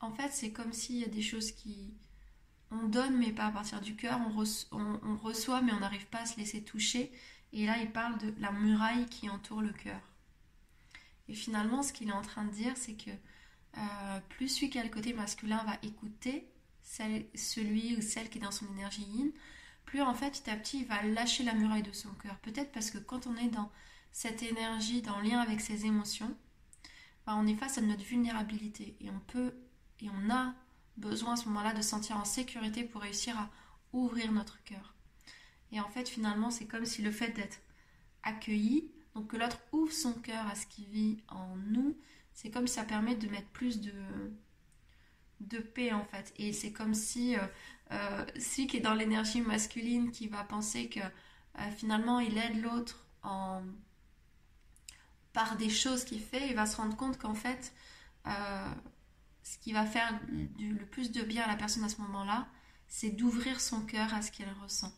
en 0.00 0.12
fait, 0.12 0.30
c'est 0.32 0.52
comme 0.52 0.72
s'il 0.72 0.96
y 0.96 1.04
a 1.04 1.08
des 1.08 1.22
choses 1.22 1.52
qui, 1.52 1.94
on 2.82 2.88
donne 2.88 3.16
mais 3.16 3.32
pas 3.32 3.46
à 3.46 3.50
partir 3.50 3.80
du 3.80 3.96
cœur, 3.96 4.20
on, 4.20 5.16
reçoit 5.16 5.62
mais 5.62 5.72
on 5.72 5.80
n'arrive 5.80 6.06
pas 6.06 6.20
à 6.20 6.26
se 6.26 6.36
laisser 6.38 6.62
toucher. 6.62 7.12
Et 7.52 7.66
là, 7.66 7.78
il 7.78 7.90
parle 7.90 8.18
de 8.18 8.34
la 8.38 8.50
muraille 8.50 9.06
qui 9.06 9.30
entoure 9.30 9.62
le 9.62 9.72
cœur. 9.72 10.00
Et 11.28 11.34
finalement, 11.34 11.82
ce 11.82 11.92
qu'il 11.92 12.08
est 12.08 12.12
en 12.12 12.22
train 12.22 12.44
de 12.44 12.50
dire, 12.50 12.76
c'est 12.76 12.94
que 12.94 13.10
euh, 13.10 14.20
plus 14.30 14.48
celui 14.48 14.70
qui 14.70 14.78
a 14.78 14.82
le 14.82 14.90
côté 14.90 15.12
masculin 15.12 15.62
va 15.64 15.78
écouter 15.82 16.48
celui 16.82 17.96
ou 17.96 18.02
celle 18.02 18.28
qui 18.28 18.38
est 18.38 18.42
dans 18.42 18.50
son 18.50 18.66
énergie 18.72 19.02
yin, 19.02 19.30
plus 19.84 20.02
en 20.02 20.14
fait, 20.14 20.30
petit 20.30 20.50
à 20.50 20.56
petit, 20.56 20.80
il 20.80 20.86
va 20.86 21.02
lâcher 21.02 21.44
la 21.44 21.54
muraille 21.54 21.82
de 21.82 21.92
son 21.92 22.10
cœur. 22.14 22.36
Peut-être 22.38 22.72
parce 22.72 22.90
que 22.90 22.98
quand 22.98 23.26
on 23.26 23.36
est 23.36 23.48
dans 23.48 23.70
cette 24.12 24.42
énergie, 24.42 25.02
dans 25.02 25.20
le 25.20 25.28
lien 25.28 25.40
avec 25.40 25.60
ses 25.60 25.86
émotions, 25.86 26.36
bah, 27.26 27.34
on 27.36 27.46
est 27.46 27.54
face 27.54 27.78
à 27.78 27.80
notre 27.80 28.04
vulnérabilité. 28.04 28.96
Et 29.00 29.10
on 29.10 29.20
peut, 29.20 29.54
et 30.00 30.08
on 30.10 30.30
a 30.30 30.54
besoin 30.96 31.34
à 31.34 31.36
ce 31.36 31.46
moment-là 31.46 31.72
de 31.72 31.82
sentir 31.82 32.16
en 32.16 32.24
sécurité 32.24 32.84
pour 32.84 33.02
réussir 33.02 33.38
à 33.38 33.50
ouvrir 33.92 34.32
notre 34.32 34.62
cœur. 34.64 34.94
Et 35.72 35.80
en 35.80 35.88
fait, 35.88 36.08
finalement, 36.08 36.50
c'est 36.50 36.66
comme 36.66 36.84
si 36.84 37.02
le 37.02 37.10
fait 37.10 37.30
d'être 37.30 37.58
accueilli, 38.22 38.90
donc 39.14 39.28
que 39.28 39.36
l'autre 39.36 39.60
ouvre 39.72 39.92
son 39.92 40.12
cœur 40.12 40.46
à 40.46 40.54
ce 40.54 40.66
qui 40.66 40.84
vit 40.86 41.18
en 41.28 41.56
nous, 41.56 41.96
c'est 42.32 42.50
comme 42.50 42.66
si 42.66 42.74
ça 42.74 42.84
permet 42.84 43.14
de 43.14 43.28
mettre 43.28 43.48
plus 43.48 43.80
de, 43.80 43.92
de 45.40 45.58
paix 45.58 45.92
en 45.92 46.04
fait. 46.04 46.32
Et 46.36 46.52
c'est 46.52 46.72
comme 46.72 46.94
si 46.94 47.36
euh, 47.36 47.40
euh, 47.92 48.24
celui 48.38 48.66
qui 48.66 48.76
est 48.78 48.80
dans 48.80 48.94
l'énergie 48.94 49.40
masculine 49.40 50.10
qui 50.10 50.28
va 50.28 50.44
penser 50.44 50.88
que 50.88 51.00
euh, 51.00 51.70
finalement 51.76 52.20
il 52.20 52.36
aide 52.38 52.60
l'autre 52.62 53.06
en 53.22 53.62
par 55.32 55.56
des 55.56 55.70
choses 55.70 56.04
qu'il 56.04 56.20
fait, 56.20 56.48
il 56.48 56.54
va 56.54 56.64
se 56.64 56.76
rendre 56.76 56.96
compte 56.96 57.18
qu'en 57.18 57.34
fait 57.34 57.72
ce 59.44 59.58
qui 59.58 59.72
va 59.72 59.84
faire 59.84 60.18
le 60.58 60.84
plus 60.86 61.12
de 61.12 61.22
bien 61.22 61.44
à 61.44 61.46
la 61.46 61.56
personne 61.56 61.84
à 61.84 61.88
ce 61.88 62.00
moment-là, 62.00 62.48
c'est 62.88 63.10
d'ouvrir 63.10 63.60
son 63.60 63.82
cœur 63.82 64.12
à 64.14 64.22
ce 64.22 64.32
qu'elle 64.32 64.52
ressent. 64.62 64.92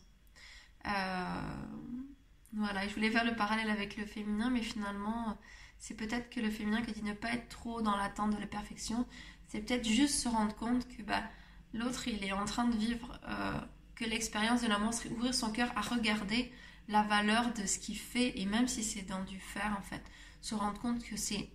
Euh, 0.85 1.65
voilà, 2.53 2.87
je 2.87 2.93
voulais 2.93 3.11
faire 3.11 3.25
le 3.25 3.35
parallèle 3.35 3.69
avec 3.69 3.97
le 3.97 4.05
féminin, 4.05 4.49
mais 4.49 4.61
finalement, 4.61 5.37
c'est 5.79 5.95
peut-être 5.95 6.29
que 6.29 6.39
le 6.39 6.49
féminin 6.49 6.81
qui 6.81 6.93
dit 6.93 7.03
ne 7.03 7.13
pas 7.13 7.33
être 7.33 7.49
trop 7.49 7.81
dans 7.81 7.97
l'attente 7.97 8.35
de 8.35 8.39
la 8.39 8.47
perfection, 8.47 9.05
c'est 9.47 9.61
peut-être 9.61 9.87
juste 9.87 10.15
se 10.15 10.29
rendre 10.29 10.55
compte 10.55 10.87
que 10.87 11.03
bah, 11.03 11.23
l'autre, 11.73 12.07
il 12.07 12.23
est 12.23 12.31
en 12.31 12.45
train 12.45 12.65
de 12.65 12.75
vivre, 12.75 13.19
euh, 13.27 13.59
que 13.95 14.05
l'expérience 14.05 14.61
de 14.61 14.67
l'amour 14.67 14.93
serait 14.93 15.09
ouvrir 15.09 15.33
son 15.33 15.51
cœur 15.51 15.71
à 15.75 15.81
regarder 15.81 16.51
la 16.87 17.03
valeur 17.03 17.53
de 17.53 17.65
ce 17.65 17.79
qu'il 17.79 17.97
fait, 17.97 18.39
et 18.39 18.45
même 18.45 18.69
si 18.69 18.81
c'est 18.81 19.01
dans 19.01 19.23
du 19.23 19.39
fer, 19.41 19.75
en 19.77 19.81
fait, 19.81 20.03
se 20.39 20.55
rendre 20.55 20.79
compte 20.79 21.03
que 21.03 21.17
c'est 21.17 21.49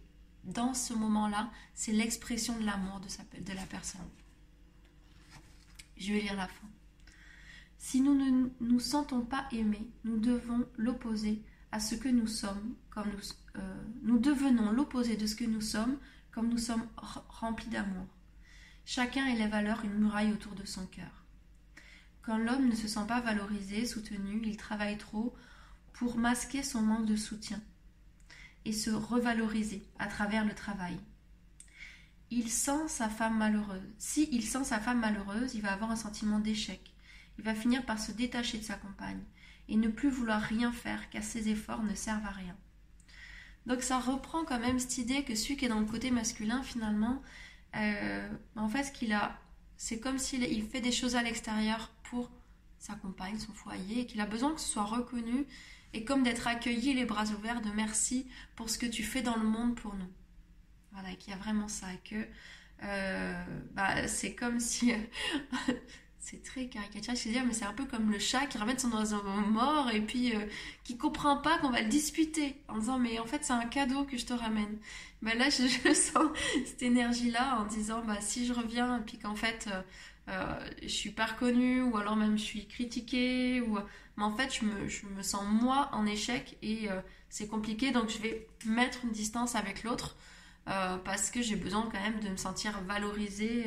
dans 0.44 0.74
ce 0.74 0.92
moment-là, 0.94 1.50
c'est 1.74 1.92
l'expression 1.92 2.58
de 2.58 2.64
l'amour 2.64 3.00
de, 3.00 3.52
la 3.52 3.66
personne. 3.66 4.00
Je 5.96 6.12
vais 6.12 6.20
lire 6.20 6.36
la 6.36 6.48
fin. 6.48 6.68
Si 7.78 8.00
nous 8.00 8.14
ne 8.14 8.48
nous 8.60 8.80
sentons 8.80 9.22
pas 9.22 9.46
aimés, 9.52 9.88
nous 10.04 10.18
devons 10.18 10.66
l'opposer 10.76 11.42
à 11.70 11.80
ce 11.80 11.94
que 11.94 12.08
nous 12.08 12.26
sommes, 12.26 12.74
comme 12.90 13.10
nous, 13.10 13.60
euh, 13.60 13.82
nous 14.02 14.18
devenons 14.18 14.72
l'opposé 14.72 15.16
de 15.16 15.26
ce 15.26 15.34
que 15.34 15.44
nous 15.44 15.60
sommes, 15.60 15.98
comme 16.32 16.48
nous 16.48 16.58
sommes 16.58 16.86
remplis 16.96 17.68
d'amour. 17.68 18.06
Chacun 18.84 19.26
élève 19.26 19.54
alors 19.54 19.84
une 19.84 19.98
muraille 19.98 20.32
autour 20.32 20.54
de 20.54 20.64
son 20.64 20.86
cœur. 20.86 21.24
Quand 22.22 22.38
l'homme 22.38 22.68
ne 22.68 22.74
se 22.74 22.88
sent 22.88 23.06
pas 23.06 23.20
valorisé, 23.20 23.84
soutenu, 23.84 24.40
il 24.44 24.56
travaille 24.56 24.98
trop 24.98 25.34
pour 25.92 26.16
masquer 26.16 26.62
son 26.62 26.82
manque 26.82 27.06
de 27.06 27.16
soutien. 27.16 27.60
Et 28.64 28.72
se 28.72 28.90
revaloriser 28.90 29.82
à 29.98 30.06
travers 30.06 30.44
le 30.44 30.54
travail. 30.54 30.98
Il 32.30 32.50
sent 32.50 32.88
sa 32.88 33.08
femme 33.08 33.36
malheureuse. 33.36 33.82
Si 33.98 34.28
il 34.32 34.44
sent 34.44 34.64
sa 34.64 34.80
femme 34.80 35.00
malheureuse, 35.00 35.54
il 35.54 35.62
va 35.62 35.72
avoir 35.72 35.90
un 35.90 35.96
sentiment 35.96 36.38
d'échec. 36.38 36.94
Il 37.38 37.44
va 37.44 37.54
finir 37.54 37.84
par 37.84 37.98
se 37.98 38.12
détacher 38.12 38.58
de 38.58 38.64
sa 38.64 38.74
compagne 38.74 39.22
et 39.68 39.76
ne 39.76 39.88
plus 39.88 40.08
vouloir 40.08 40.40
rien 40.40 40.72
faire 40.72 41.10
car 41.10 41.22
ses 41.22 41.48
efforts 41.48 41.82
ne 41.82 41.94
servent 41.94 42.26
à 42.26 42.30
rien. 42.30 42.56
Donc 43.66 43.82
ça 43.82 43.98
reprend 43.98 44.44
quand 44.44 44.58
même 44.58 44.78
cette 44.78 44.98
idée 44.98 45.22
que 45.24 45.34
celui 45.34 45.56
qui 45.56 45.66
est 45.66 45.68
dans 45.68 45.80
le 45.80 45.86
côté 45.86 46.10
masculin, 46.10 46.62
finalement, 46.62 47.22
euh, 47.76 48.28
en 48.56 48.68
fait, 48.68 48.84
ce 48.84 48.92
qu'il 48.92 49.12
a, 49.12 49.38
c'est 49.76 50.00
comme 50.00 50.18
s'il 50.18 50.68
fait 50.68 50.80
des 50.80 50.92
choses 50.92 51.16
à 51.16 51.22
l'extérieur 51.22 51.90
pour 52.04 52.30
sa 52.78 52.94
compagne, 52.94 53.38
son 53.38 53.52
foyer, 53.52 54.00
et 54.00 54.06
qu'il 54.06 54.20
a 54.20 54.26
besoin 54.26 54.52
que 54.52 54.60
ce 54.60 54.68
soit 54.68 54.84
reconnu, 54.84 55.46
et 55.94 56.04
comme 56.04 56.22
d'être 56.22 56.46
accueilli 56.46 56.94
les 56.94 57.04
bras 57.04 57.24
ouverts 57.26 57.60
de 57.60 57.70
merci 57.70 58.26
pour 58.56 58.70
ce 58.70 58.78
que 58.78 58.86
tu 58.86 59.02
fais 59.02 59.22
dans 59.22 59.36
le 59.36 59.44
monde 59.44 59.74
pour 59.74 59.94
nous. 59.94 60.10
Voilà, 60.92 61.14
qu'il 61.16 61.32
y 61.32 61.36
a 61.36 61.38
vraiment 61.38 61.68
ça, 61.68 61.86
que 62.04 62.26
euh, 62.82 63.44
bah, 63.72 64.08
c'est 64.08 64.34
comme 64.34 64.60
si 64.60 64.92
c'est 66.22 66.42
très 66.42 66.66
caricatural, 66.66 67.16
je 67.16 67.28
dire, 67.28 67.44
mais 67.44 67.52
c'est 67.52 67.64
un 67.64 67.72
peu 67.72 67.84
comme 67.84 68.10
le 68.10 68.18
chat 68.18 68.46
qui 68.46 68.56
ramène 68.56 68.78
son 68.78 68.92
oiseau 68.92 69.22
mort 69.22 69.90
et 69.90 70.00
puis 70.00 70.34
euh, 70.34 70.46
qui 70.84 70.96
comprend 70.96 71.36
pas 71.36 71.58
qu'on 71.58 71.70
va 71.70 71.82
le 71.82 71.88
disputer 71.88 72.62
en 72.68 72.78
disant 72.78 72.98
mais 72.98 73.18
en 73.18 73.26
fait 73.26 73.44
c'est 73.44 73.52
un 73.52 73.66
cadeau 73.66 74.04
que 74.04 74.16
je 74.16 74.24
te 74.24 74.32
ramène. 74.32 74.78
Ben 75.20 75.36
là 75.36 75.50
je, 75.50 75.92
sens 75.94 76.30
cette 76.64 76.82
énergie 76.82 77.30
là 77.30 77.58
en 77.60 77.66
disant 77.66 78.02
bah 78.04 78.20
si 78.20 78.46
je 78.46 78.52
reviens 78.52 78.98
et 78.98 79.02
puis 79.02 79.18
qu'en 79.18 79.34
fait 79.34 79.68
euh, 79.72 79.82
je 80.28 80.88
suis 80.88 81.10
pas 81.10 81.26
reconnue 81.26 81.82
ou 81.82 81.96
alors 81.96 82.16
même 82.16 82.38
je 82.38 82.42
suis 82.42 82.66
critiquée 82.66 83.60
ou 83.60 83.78
mais 84.16 84.24
en 84.24 84.34
fait 84.36 84.54
je 84.54 84.64
me, 84.64 84.88
je 84.88 85.06
me 85.06 85.22
sens 85.22 85.44
moi 85.46 85.90
en 85.92 86.06
échec 86.06 86.56
et 86.62 86.88
c'est 87.28 87.48
compliqué 87.48 87.90
donc 87.90 88.08
je 88.08 88.18
vais 88.18 88.46
mettre 88.64 89.04
une 89.04 89.10
distance 89.10 89.56
avec 89.56 89.82
l'autre 89.82 90.16
parce 90.64 91.30
que 91.30 91.42
j'ai 91.42 91.56
besoin 91.56 91.88
quand 91.90 92.00
même 92.00 92.20
de 92.20 92.28
me 92.28 92.36
sentir 92.36 92.80
valorisée 92.82 93.66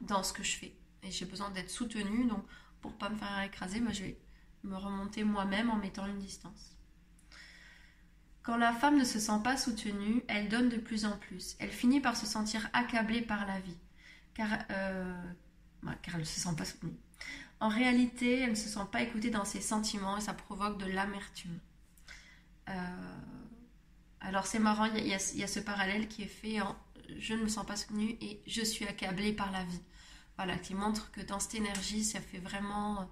dans 0.00 0.22
ce 0.22 0.32
que 0.32 0.42
je 0.42 0.56
fais 0.56 0.74
et 1.02 1.10
j'ai 1.10 1.24
besoin 1.24 1.50
d'être 1.50 1.70
soutenue. 1.70 2.26
Donc, 2.26 2.44
pour 2.80 2.92
pas 2.92 3.08
me 3.08 3.16
faire 3.16 3.42
écraser, 3.42 3.80
moi, 3.80 3.92
je 3.92 4.04
vais 4.04 4.18
me 4.64 4.76
remonter 4.76 5.24
moi-même 5.24 5.70
en 5.70 5.76
mettant 5.76 6.06
une 6.06 6.18
distance. 6.18 6.76
Quand 8.42 8.56
la 8.56 8.72
femme 8.72 8.98
ne 8.98 9.04
se 9.04 9.18
sent 9.18 9.40
pas 9.44 9.56
soutenue, 9.56 10.22
elle 10.28 10.48
donne 10.48 10.68
de 10.68 10.78
plus 10.78 11.04
en 11.04 11.16
plus. 11.16 11.56
Elle 11.58 11.70
finit 11.70 12.00
par 12.00 12.16
se 12.16 12.26
sentir 12.26 12.68
accablée 12.72 13.20
par 13.20 13.46
la 13.46 13.60
vie, 13.60 13.76
car, 14.38 14.48
euh, 14.70 15.22
elle 16.06 16.20
ne 16.20 16.24
se 16.24 16.40
sent 16.40 16.54
pas 16.56 16.64
soutenue. 16.64 16.96
En 17.60 17.68
réalité, 17.68 18.40
elle 18.40 18.50
ne 18.50 18.54
se 18.54 18.68
sent 18.68 18.86
pas 18.90 19.02
écoutée 19.02 19.30
dans 19.30 19.44
ses 19.44 19.60
sentiments 19.60 20.16
et 20.16 20.20
ça 20.20 20.32
provoque 20.32 20.78
de 20.78 20.86
l'amertume. 20.86 21.58
Euh, 22.70 22.72
alors 24.20 24.46
c'est 24.46 24.58
marrant, 24.58 24.86
il 24.86 25.06
y, 25.06 25.14
a, 25.14 25.34
y, 25.34 25.42
a 25.42 25.46
ce 25.46 25.60
parallèle 25.60 26.08
qui 26.08 26.22
est 26.22 26.26
fait 26.26 26.60
en 26.60 26.76
je 27.18 27.34
ne 27.34 27.42
me 27.44 27.48
sens 27.48 27.64
pas 27.64 27.76
soutenue 27.76 28.16
et 28.20 28.42
je 28.46 28.62
suis 28.62 28.86
accablée 28.86 29.32
par 29.32 29.50
la 29.50 29.64
vie 29.64 29.80
voilà, 30.38 30.56
qui 30.56 30.74
montre 30.74 31.10
que 31.10 31.20
dans 31.20 31.40
cette 31.40 31.56
énergie, 31.56 32.04
ça 32.04 32.20
fait 32.20 32.38
vraiment, 32.38 33.10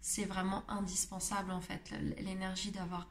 c'est 0.00 0.24
vraiment 0.24 0.64
indispensable 0.70 1.50
en 1.50 1.60
fait, 1.60 1.92
l'énergie 2.18 2.70
d'avoir 2.70 3.08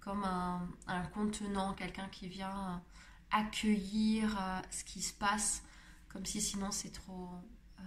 comme 0.00 0.24
un, 0.24 1.02
contenant, 1.14 1.74
quelqu'un 1.74 2.08
qui 2.08 2.28
vient 2.28 2.82
accueillir 3.30 4.36
euh, 4.38 4.60
ce 4.70 4.84
qui 4.84 5.00
se 5.00 5.14
passe, 5.14 5.62
comme 6.14 6.24
si 6.24 6.40
sinon 6.40 6.70
c'est 6.70 6.92
trop 6.92 7.28
euh, 7.80 7.82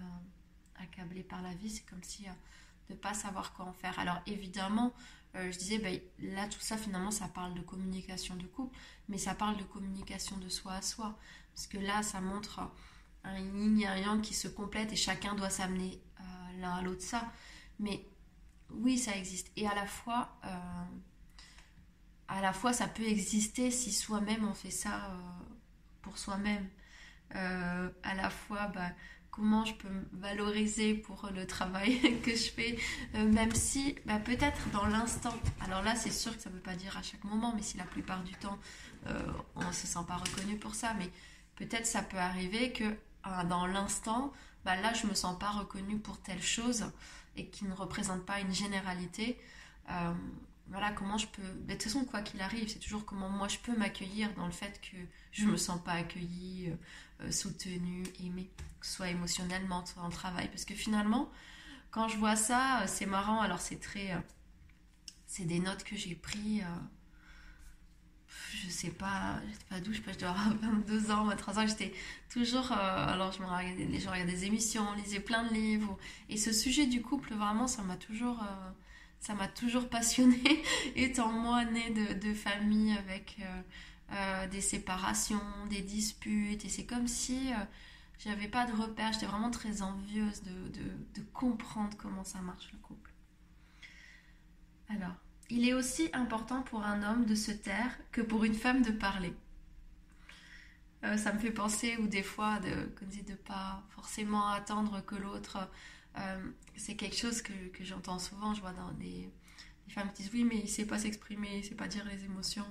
accablé 0.75 1.23
par 1.23 1.41
la 1.41 1.55
vie, 1.55 1.71
c'est 1.71 1.85
comme 1.85 2.03
si 2.03 2.27
euh, 2.27 2.31
de 2.89 2.93
ne 2.93 2.99
pas 2.99 3.15
savoir 3.15 3.53
quoi 3.53 3.65
en 3.65 3.73
faire. 3.73 3.97
Alors 3.97 4.19
évidemment, 4.27 4.93
je 5.33 5.57
disais, 5.57 5.77
ben, 5.77 5.99
là 6.19 6.47
tout 6.47 6.59
ça 6.59 6.77
finalement 6.77 7.11
ça 7.11 7.27
parle 7.27 7.53
de 7.53 7.61
communication 7.61 8.35
de 8.35 8.47
couple, 8.47 8.75
mais 9.07 9.17
ça 9.17 9.35
parle 9.35 9.57
de 9.57 9.63
communication 9.63 10.37
de 10.37 10.49
soi 10.49 10.73
à 10.73 10.81
soi, 10.81 11.17
parce 11.53 11.67
que 11.67 11.77
là 11.77 12.01
ça 12.03 12.21
montre 12.21 12.61
un 13.27 13.39
yin 13.39 13.79
et 13.79 13.87
un 13.87 13.97
yang 13.97 14.21
qui 14.21 14.33
se 14.33 14.47
complètent 14.47 14.91
et 14.91 14.95
chacun 14.95 15.35
doit 15.35 15.49
s'amener 15.49 16.01
euh, 16.19 16.23
l'un 16.59 16.71
à 16.71 16.81
l'autre 16.81 17.01
ça. 17.01 17.31
Mais 17.79 18.05
oui, 18.71 18.97
ça 18.97 19.15
existe. 19.15 19.51
Et 19.55 19.67
à 19.67 19.75
la 19.75 19.85
fois, 19.85 20.29
euh, 20.45 20.83
à 22.27 22.41
la 22.41 22.53
fois, 22.53 22.73
ça 22.73 22.87
peut 22.87 23.07
exister 23.07 23.71
si 23.71 23.91
soi-même 23.91 24.47
on 24.47 24.53
fait 24.53 24.71
ça 24.71 25.11
euh, 25.11 25.19
pour 26.01 26.17
soi-même. 26.17 26.67
À 27.33 28.15
la 28.15 28.29
fois, 28.29 28.67
bah, 28.73 28.89
comment 29.31 29.65
je 29.65 29.73
peux 29.75 29.89
me 29.89 30.05
valoriser 30.13 30.95
pour 30.95 31.29
le 31.33 31.45
travail 31.45 32.19
que 32.23 32.31
je 32.31 32.49
fais, 32.51 32.77
même 33.13 33.53
si 33.53 33.95
bah, 34.05 34.19
peut-être 34.19 34.69
dans 34.71 34.87
l'instant, 34.87 35.35
alors 35.61 35.83
là 35.83 35.95
c'est 35.95 36.11
sûr 36.11 36.35
que 36.35 36.41
ça 36.41 36.49
ne 36.49 36.55
veut 36.55 36.61
pas 36.61 36.75
dire 36.75 36.97
à 36.97 37.03
chaque 37.03 37.23
moment, 37.23 37.53
mais 37.55 37.61
si 37.61 37.77
la 37.77 37.83
plupart 37.83 38.23
du 38.23 38.33
temps 38.33 38.57
on 39.55 39.63
ne 39.63 39.71
se 39.71 39.85
sent 39.85 39.99
pas 40.07 40.17
reconnu 40.17 40.57
pour 40.57 40.73
ça, 40.73 40.93
mais 40.97 41.09
peut-être 41.55 41.85
ça 41.85 42.01
peut 42.01 42.17
arriver 42.17 42.71
que 42.71 42.85
dans 43.47 43.67
l'instant, 43.67 44.33
bah 44.65 44.75
là 44.75 44.93
je 44.93 45.05
me 45.05 45.13
sens 45.13 45.37
pas 45.37 45.51
reconnue 45.51 45.99
pour 45.99 46.17
telle 46.19 46.41
chose 46.41 46.85
et 47.37 47.47
qui 47.47 47.65
ne 47.65 47.73
représente 47.73 48.25
pas 48.25 48.39
une 48.41 48.53
généralité. 48.53 49.39
Euh, 49.89 50.13
voilà 50.69 50.91
comment 50.91 51.17
je 51.17 51.27
peux. 51.27 51.41
de 51.41 51.73
toute 51.73 51.83
façon, 51.83 52.03
quoi 52.03 52.21
qu'il 52.21 52.41
arrive, 52.41 52.67
c'est 52.67 52.79
toujours 52.79 53.05
comment 53.05 53.29
moi 53.29 53.47
je 53.47 53.57
peux 53.59 53.75
m'accueillir 53.77 54.33
dans 54.33 54.45
le 54.45 54.51
fait 54.51 54.81
que 54.81 54.97
je 55.31 55.45
me 55.45 55.55
sens 55.55 55.81
pas 55.81 55.93
accueillie, 55.93 56.69
euh, 56.69 56.73
euh, 56.73 56.75
soutenue, 57.31 58.03
aimée, 58.23 58.49
que 58.79 58.85
ce 58.85 58.95
soit 58.95 59.09
émotionnellement, 59.09 59.85
soit 59.85 60.03
en 60.03 60.09
travail. 60.09 60.47
Parce 60.49 60.65
que 60.65 60.73
finalement, 60.75 61.29
quand 61.91 62.07
je 62.07 62.17
vois 62.17 62.35
ça, 62.35 62.83
c'est 62.87 63.05
marrant. 63.05 63.41
Alors 63.41 63.61
c'est 63.61 63.79
très. 63.79 64.15
c'est 65.25 65.45
des 65.45 65.59
notes 65.59 65.83
que 65.83 65.95
j'ai 65.95 66.15
prises 66.15 66.63
je 68.65 68.69
sais 68.69 68.89
pas, 68.89 69.39
j'étais 69.47 69.65
pas 69.69 69.79
d'où, 69.79 69.93
je, 69.93 70.01
je 70.13 70.19
dois 70.19 70.29
avoir 70.29 70.53
22 70.61 71.11
ans, 71.11 71.25
23 71.25 71.59
ans, 71.59 71.67
j'étais 71.67 71.93
toujours, 72.29 72.71
euh, 72.71 73.13
alors 73.13 73.31
je 73.31 73.41
me 73.41 73.45
regardais, 73.45 73.99
je 73.99 74.09
regardais 74.09 74.31
des 74.31 74.45
émissions, 74.45 74.85
lisais 74.93 75.19
plein 75.19 75.43
de 75.43 75.53
livres, 75.53 75.97
et 76.29 76.37
ce 76.37 76.51
sujet 76.53 76.85
du 76.85 77.01
couple, 77.01 77.33
vraiment, 77.33 77.67
ça 77.67 77.81
m'a 77.83 77.97
toujours, 77.97 78.41
euh, 78.41 78.69
ça 79.19 79.33
m'a 79.33 79.47
toujours 79.47 79.89
passionnée, 79.89 80.63
étant 80.95 81.31
moi 81.31 81.65
née 81.65 81.91
de, 81.91 82.33
famille 82.33 82.91
avec 82.97 83.37
euh, 83.41 83.61
des 84.51 84.61
séparations, 84.61 85.41
des 85.69 85.81
disputes, 85.81 86.63
et 86.63 86.69
c'est 86.69 86.85
comme 86.85 87.07
si 87.07 87.51
j'avais 88.19 88.47
pas 88.47 88.65
de 88.65 88.71
repères, 88.71 89.11
j'étais 89.13 89.25
vraiment 89.25 89.51
très 89.51 89.81
envieuse 89.81 90.41
de, 90.43 90.69
de, 90.79 90.89
de 91.15 91.21
comprendre 91.33 91.95
comment 91.97 92.23
ça 92.23 92.39
marche 92.39 92.69
le 92.71 92.77
couple. 92.79 93.11
Alors, 94.89 95.15
il 95.49 95.67
est 95.67 95.73
aussi 95.73 96.09
important 96.13 96.61
pour 96.61 96.83
un 96.83 97.03
homme 97.03 97.25
de 97.25 97.35
se 97.35 97.51
taire 97.51 97.97
que 98.11 98.21
pour 98.21 98.43
une 98.43 98.53
femme 98.53 98.81
de 98.81 98.91
parler. 98.91 99.33
Euh, 101.03 101.15
ça 101.17 101.31
me 101.31 101.39
fait 101.39 101.51
penser, 101.51 101.97
ou 101.97 102.07
des 102.07 102.23
fois, 102.23 102.59
de 102.59 102.69
ne 102.69 103.35
pas 103.35 103.83
forcément 103.89 104.47
attendre 104.49 105.03
que 105.05 105.15
l'autre. 105.15 105.69
Euh, 106.17 106.51
c'est 106.75 106.95
quelque 106.95 107.15
chose 107.15 107.41
que, 107.41 107.53
j'entends 107.81 108.19
souvent. 108.19 108.53
Je 108.53 108.61
vois 108.61 108.73
dans 108.73 108.91
des, 108.93 109.31
femmes 109.89 110.11
qui 110.13 110.23
disent 110.23 110.31
oui, 110.33 110.43
mais 110.43 110.57
il 110.57 110.69
sait 110.69 110.85
pas 110.85 110.99
s'exprimer, 110.99 111.59
il 111.59 111.63
sait 111.63 111.75
pas 111.75 111.87
dire 111.87 112.05
les 112.05 112.25
émotions. 112.25 112.65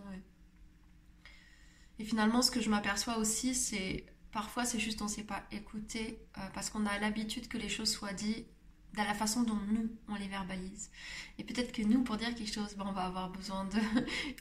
Et, 1.98 2.04
finalement, 2.04 2.42
ce 2.42 2.50
que 2.50 2.60
je 2.60 2.70
m'aperçois 2.70 3.18
aussi, 3.18 3.54
c'est 3.54 4.04
parfois 4.32 4.64
c'est 4.64 4.78
juste 4.78 5.00
on 5.00 5.06
ne 5.06 5.10
sait 5.10 5.24
pas 5.24 5.42
écouter 5.50 6.18
euh, 6.36 6.40
parce 6.52 6.68
qu'on 6.68 6.84
a 6.84 6.98
l'habitude 6.98 7.48
que 7.48 7.56
les 7.56 7.70
choses 7.70 7.90
soient 7.90 8.12
dites 8.12 8.46
dans 8.94 9.04
la 9.04 9.14
façon 9.14 9.42
dont 9.42 9.58
nous, 9.68 9.88
on 10.08 10.14
les 10.14 10.28
verbalise. 10.28 10.90
Et 11.38 11.44
peut-être 11.44 11.72
que 11.72 11.82
nous, 11.82 12.02
pour 12.02 12.16
dire 12.16 12.34
quelque 12.34 12.52
chose, 12.52 12.74
ben, 12.76 12.86
on 12.88 12.92
va 12.92 13.04
avoir 13.04 13.30
besoin 13.30 13.68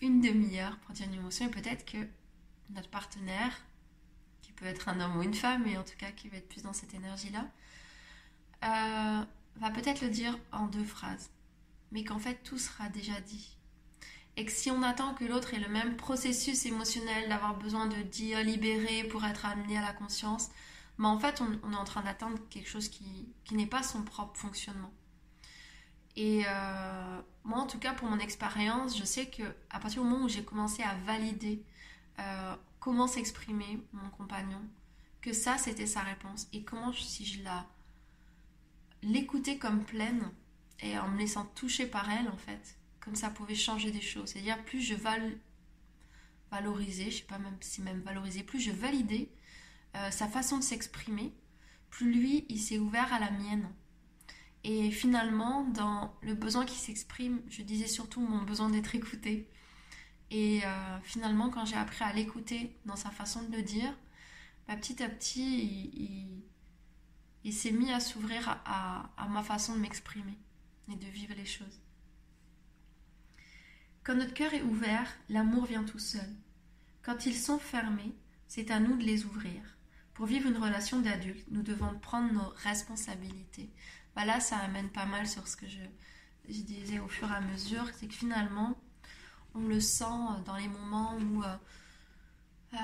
d'une 0.01 0.21
demi-heure 0.21 0.77
pour 0.79 0.93
dire 0.93 1.07
une 1.07 1.15
émotion. 1.15 1.47
Et 1.47 1.51
peut-être 1.51 1.85
que 1.85 1.97
notre 2.69 2.89
partenaire, 2.89 3.61
qui 4.41 4.53
peut 4.53 4.65
être 4.65 4.87
un 4.87 4.99
homme 5.01 5.17
ou 5.17 5.23
une 5.23 5.33
femme, 5.33 5.63
mais 5.65 5.77
en 5.77 5.83
tout 5.83 5.97
cas 5.97 6.11
qui 6.11 6.29
va 6.29 6.37
être 6.37 6.47
plus 6.47 6.63
dans 6.63 6.73
cette 6.73 6.93
énergie-là, 6.93 7.45
euh, 8.63 9.25
va 9.57 9.69
peut-être 9.71 10.01
le 10.01 10.09
dire 10.09 10.37
en 10.51 10.67
deux 10.67 10.85
phrases. 10.85 11.29
Mais 11.91 12.03
qu'en 12.03 12.19
fait, 12.19 12.41
tout 12.43 12.57
sera 12.57 12.89
déjà 12.89 13.19
dit. 13.21 13.57
Et 14.37 14.45
que 14.45 14.51
si 14.51 14.69
on 14.69 14.81
attend 14.83 15.13
que 15.13 15.23
l'autre 15.23 15.53
ait 15.53 15.59
le 15.59 15.69
même 15.69 15.95
processus 15.95 16.65
émotionnel 16.65 17.29
d'avoir 17.29 17.55
besoin 17.55 17.87
de 17.87 18.01
dire, 18.01 18.43
libérer 18.43 19.05
pour 19.05 19.23
être 19.25 19.45
amené 19.45 19.77
à 19.77 19.81
la 19.81 19.93
conscience, 19.93 20.49
mais 20.97 21.07
en 21.07 21.19
fait, 21.19 21.41
on, 21.41 21.71
est 21.71 21.75
en 21.75 21.83
train 21.83 22.01
d'atteindre 22.01 22.39
quelque 22.49 22.69
chose 22.69 22.89
qui, 22.89 23.27
n'est 23.51 23.65
pas 23.65 23.83
son 23.83 24.03
propre 24.03 24.37
fonctionnement. 24.37 24.91
Et 26.15 26.43
euh, 26.47 27.21
moi, 27.43 27.59
en 27.59 27.67
tout 27.67 27.79
cas, 27.79 27.93
pour 27.93 28.09
mon 28.09 28.19
expérience, 28.19 28.97
je 28.97 29.03
sais 29.03 29.27
que 29.27 29.43
à 29.69 29.79
partir 29.79 30.01
du 30.03 30.09
moment 30.09 30.25
où 30.25 30.29
j'ai 30.29 30.43
commencé 30.43 30.83
à 30.83 30.95
valider 31.05 31.61
euh, 32.19 32.55
comment 32.79 33.07
s'exprimer 33.07 33.85
mon 33.91 34.09
compagnon, 34.09 34.61
que 35.21 35.33
ça, 35.33 35.57
c'était 35.57 35.87
sa 35.87 36.01
réponse, 36.01 36.47
et 36.53 36.63
comment, 36.63 36.93
si 36.93 37.25
je 37.25 37.43
la 37.43 37.65
l'écoutais 39.01 39.57
comme 39.57 39.83
pleine, 39.83 40.31
et 40.79 40.97
en 40.97 41.09
me 41.09 41.17
laissant 41.17 41.45
toucher 41.55 41.85
par 41.85 42.09
elle, 42.09 42.27
en 42.29 42.37
fait, 42.37 42.77
comme 43.05 43.15
ça 43.15 43.29
pouvait 43.29 43.55
changer 43.55 43.91
des 43.91 44.01
choses. 44.01 44.29
C'est-à-dire, 44.29 44.61
plus 44.65 44.81
je 44.81 44.95
val 44.95 45.37
valoriser, 46.51 47.11
je 47.11 47.17
sais 47.17 47.23
pas 47.23 47.37
même 47.37 47.57
si 47.61 47.81
même 47.81 48.01
valoriser, 48.01 48.43
plus 48.43 48.59
je 48.59 48.71
validais 48.71 49.29
euh, 49.95 50.11
sa 50.11 50.27
façon 50.27 50.57
de 50.57 50.63
s'exprimer, 50.63 51.33
plus 51.89 52.11
lui, 52.11 52.45
il 52.49 52.59
s'est 52.59 52.79
ouvert 52.79 53.13
à 53.13 53.19
la 53.19 53.31
mienne. 53.31 53.69
Et 54.63 54.91
finalement, 54.91 55.63
dans 55.63 56.15
le 56.21 56.33
besoin 56.33 56.65
qui 56.65 56.75
s'exprime, 56.75 57.41
je 57.49 57.61
disais 57.61 57.87
surtout 57.87 58.19
mon 58.19 58.41
besoin 58.43 58.69
d'être 58.69 58.95
écouté. 58.95 59.47
Et 60.31 60.61
euh, 60.65 60.99
finalement, 61.03 61.49
quand 61.49 61.65
j'ai 61.65 61.75
appris 61.75 62.03
à 62.03 62.11
l'écouter 62.11 62.75
dans 62.85 62.95
sa 62.95 63.11
façon 63.11 63.43
de 63.43 63.55
le 63.55 63.61
dire, 63.61 63.93
bah, 64.67 64.75
petit 64.75 65.03
à 65.03 65.09
petit, 65.09 66.41
il, 67.43 67.53
s'est 67.53 67.71
mis 67.71 67.91
à 67.91 67.99
s'ouvrir 67.99 68.59
à, 68.65 69.27
ma 69.29 69.43
façon 69.43 69.75
de 69.75 69.79
m'exprimer 69.79 70.37
et 70.91 70.95
de 70.95 71.05
vivre 71.05 71.35
les 71.35 71.45
choses. 71.45 71.79
Quand 74.05 74.13
notre 74.13 74.35
cœur 74.35 74.53
est 74.53 74.61
ouvert, 74.61 75.11
l'amour 75.29 75.65
vient 75.65 75.83
tout 75.83 75.97
seul. 75.97 76.29
Quand 77.01 77.25
ils 77.25 77.35
sont 77.35 77.57
fermés, 77.57 78.15
c'est 78.47 78.69
à 78.69 78.79
nous 78.79 78.95
de 78.97 79.03
les 79.03 79.25
ouvrir. 79.25 79.59
Pour 80.13 80.27
vivre 80.27 80.47
une 80.47 80.57
relation 80.57 80.99
d'adulte, 80.99 81.43
nous 81.49 81.63
devons 81.63 81.97
prendre 81.99 82.31
nos 82.31 82.49
responsabilités. 82.57 83.71
Bah 84.15 84.23
là, 84.23 84.39
ça 84.39 84.57
amène 84.57 84.89
pas 84.89 85.07
mal 85.07 85.27
sur 85.27 85.47
ce 85.47 85.57
que 85.57 85.65
je, 85.67 85.79
disais 86.47 86.99
au 86.99 87.07
fur 87.07 87.31
et 87.31 87.35
à 87.35 87.41
mesure, 87.41 87.89
c'est 87.95 88.05
que 88.05 88.13
finalement, 88.13 88.77
on 89.55 89.67
le 89.67 89.79
sent 89.79 90.05
dans 90.45 90.55
les 90.55 90.67
moments 90.67 91.17
où 91.17 91.41
euh, 91.43 91.55
euh, 92.75 92.77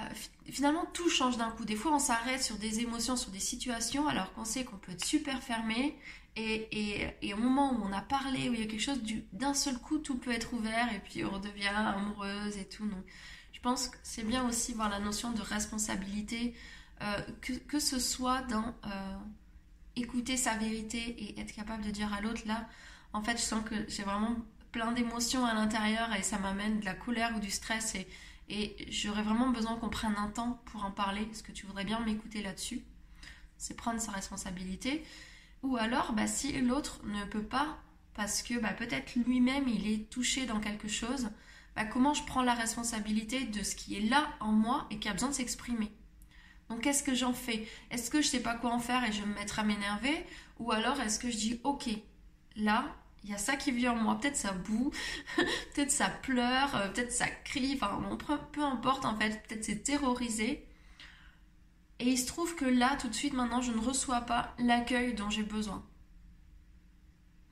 finalement 0.50 0.88
tout 0.88 1.08
change 1.08 1.38
d'un 1.38 1.52
coup. 1.52 1.66
Des 1.66 1.76
fois, 1.76 1.94
on 1.94 2.00
s'arrête 2.00 2.42
sur 2.42 2.58
des 2.58 2.80
émotions, 2.80 3.16
sur 3.16 3.30
des 3.30 3.40
situations, 3.40 4.08
alors 4.08 4.34
qu'on 4.34 4.46
sait 4.46 4.66
qu'on 4.66 4.78
peut 4.78 4.94
être 4.94 5.06
super 5.06 5.44
fermé. 5.44 5.96
Et, 6.38 7.14
et, 7.22 7.34
au 7.34 7.38
moment 7.38 7.74
où 7.74 7.84
on 7.84 7.92
a 7.92 8.02
parlé, 8.02 8.50
où 8.50 8.54
il 8.54 8.62
y 8.62 8.64
a 8.64 8.66
quelque 8.66 8.82
chose, 8.82 9.02
d'un 9.34 9.54
seul 9.54 9.78
coup, 9.78 9.98
tout 9.98 10.18
peut 10.18 10.32
être 10.32 10.54
ouvert 10.54 10.94
et 10.94 11.00
puis 11.00 11.26
on 11.26 11.30
redevient 11.30 11.68
amoureuse 11.68 12.58
et 12.58 12.66
tout. 12.66 12.88
Donc, 12.88 13.04
je 13.52 13.60
pense 13.60 13.90
que 13.90 13.98
c'est 14.02 14.24
bien 14.24 14.48
aussi 14.48 14.74
voir 14.74 14.90
la 14.90 15.00
notion 15.00 15.32
de 15.32 15.42
responsabilité, 15.42 16.56
euh, 17.02 17.22
que, 17.42 17.54
que, 17.54 17.80
ce 17.80 18.00
soit 18.00 18.42
dans 18.44 18.74
écouter 19.96 20.38
sa 20.38 20.56
vérité 20.56 20.98
et 20.98 21.40
être 21.40 21.54
capable 21.54 21.84
de 21.84 21.92
dire 21.92 22.14
à 22.14 22.22
l'autre, 22.22 22.42
là, 22.46 22.68
en 23.14 23.22
fait, 23.22 23.38
je 23.38 23.44
sens 23.44 23.64
que 23.64 23.76
j'ai 23.90 24.04
vraiment 24.04 24.36
plein 24.72 24.92
d'émotions 24.94 25.46
à 25.46 25.54
l'intérieur 25.54 26.14
et 26.16 26.24
ça 26.24 26.40
m'amène 26.40 26.80
de 26.80 26.86
la 26.86 26.94
colère 26.94 27.36
ou 27.36 27.40
du 27.40 27.52
stress 27.52 27.96
et, 27.96 28.08
et 28.50 28.88
j'aurais 28.90 29.24
vraiment 29.24 29.50
besoin 29.50 29.76
qu'on 29.76 29.90
prenne 29.90 30.16
un 30.18 30.30
temps 30.30 30.62
pour 30.66 30.86
en 30.86 30.92
parler. 30.92 31.28
Est-ce 31.32 31.44
que 31.44 31.52
tu 31.52 31.66
voudrais 31.66 31.84
bien 31.84 32.00
m'écouter 32.00 32.42
là-dessus? 32.42 32.84
C'est 33.58 33.76
prendre 33.76 34.00
sa 34.00 34.12
responsabilité. 34.12 35.04
Ou 35.64 35.78
alors, 35.78 36.14
bah, 36.14 36.28
si 36.28 36.60
l'autre 36.62 37.02
ne 37.06 37.24
peut 37.26 37.44
pas, 37.44 37.78
parce 38.14 38.42
que 38.42 38.60
bah, 38.60 38.74
peut-être 38.74 39.16
lui-même 39.16 39.68
il 39.68 39.92
est 39.92 40.10
touché 40.10 40.46
dans 40.46 40.60
quelque 40.60 40.88
chose, 40.88 41.30
bah, 41.76 41.86
comment 41.86 42.14
je 42.14 42.24
prends 42.24 42.42
la 42.42 42.54
responsabilité 42.54 43.46
de 43.46 43.64
ce 43.64 43.76
qui 43.76 43.96
est 43.96 44.10
là 44.10 44.28
en 44.40 44.52
moi 44.52 44.88
et 44.92 45.00
qui 45.00 45.08
a 45.08 45.14
besoin 45.14 45.30
de 45.30 45.34
s'exprimer? 45.34 45.92
Donc 46.70 46.82
qu'est-ce 46.82 47.04
que 47.04 47.14
j'en 47.14 47.34
fais? 47.34 47.68
Est-ce 47.92 48.10
que 48.10 48.22
je 48.22 48.28
sais 48.28 48.42
pas 48.42 48.56
quoi 48.56 48.72
en 48.72 48.80
faire 48.80 49.04
et 49.04 49.12
je 49.12 49.22
vais 49.22 49.28
me 49.28 49.36
mettre 49.36 49.60
à 49.60 49.64
m'énerver? 49.64 50.26
Ou 50.60 50.72
alors 50.72 51.00
est-ce 51.02 51.20
que 51.20 51.30
je 51.30 51.38
dis 51.38 51.60
ok, 51.64 51.90
là, 52.56 52.96
il 53.24 53.30
y 53.30 53.34
a 53.34 53.38
ça 53.38 53.56
qui 53.56 53.72
vient 53.72 53.94
en 53.94 53.98
moi, 53.98 54.20
peut-être 54.20 54.38
ça 54.38 54.54
boue, 54.54 54.92
peut-être 55.76 55.92
ça 55.92 56.10
pleure, 56.10 56.76
euh, 56.76 56.88
peut-être 56.90 57.12
ça 57.12 57.28
crie, 57.28 57.74
enfin 57.76 58.02
peu 58.52 58.64
importe 58.64 59.06
en 59.06 59.16
fait, 59.18 59.44
peut-être 59.48 59.64
c'est 59.64 59.84
terrorisé. 59.84 60.66
Et 62.02 62.06
il 62.10 62.18
se 62.18 62.26
trouve 62.26 62.56
que 62.56 62.66
là, 62.66 62.98
tout 63.00 63.08
de 63.08 63.14
suite, 63.14 63.34
maintenant, 63.34 63.62
je 63.62 63.72
ne 63.72 63.80
reçois 63.80 64.22
pas 64.22 64.56
l'accueil 64.58 65.14
dont 65.14 65.30
j'ai 65.30 65.44
besoin. 65.44 65.86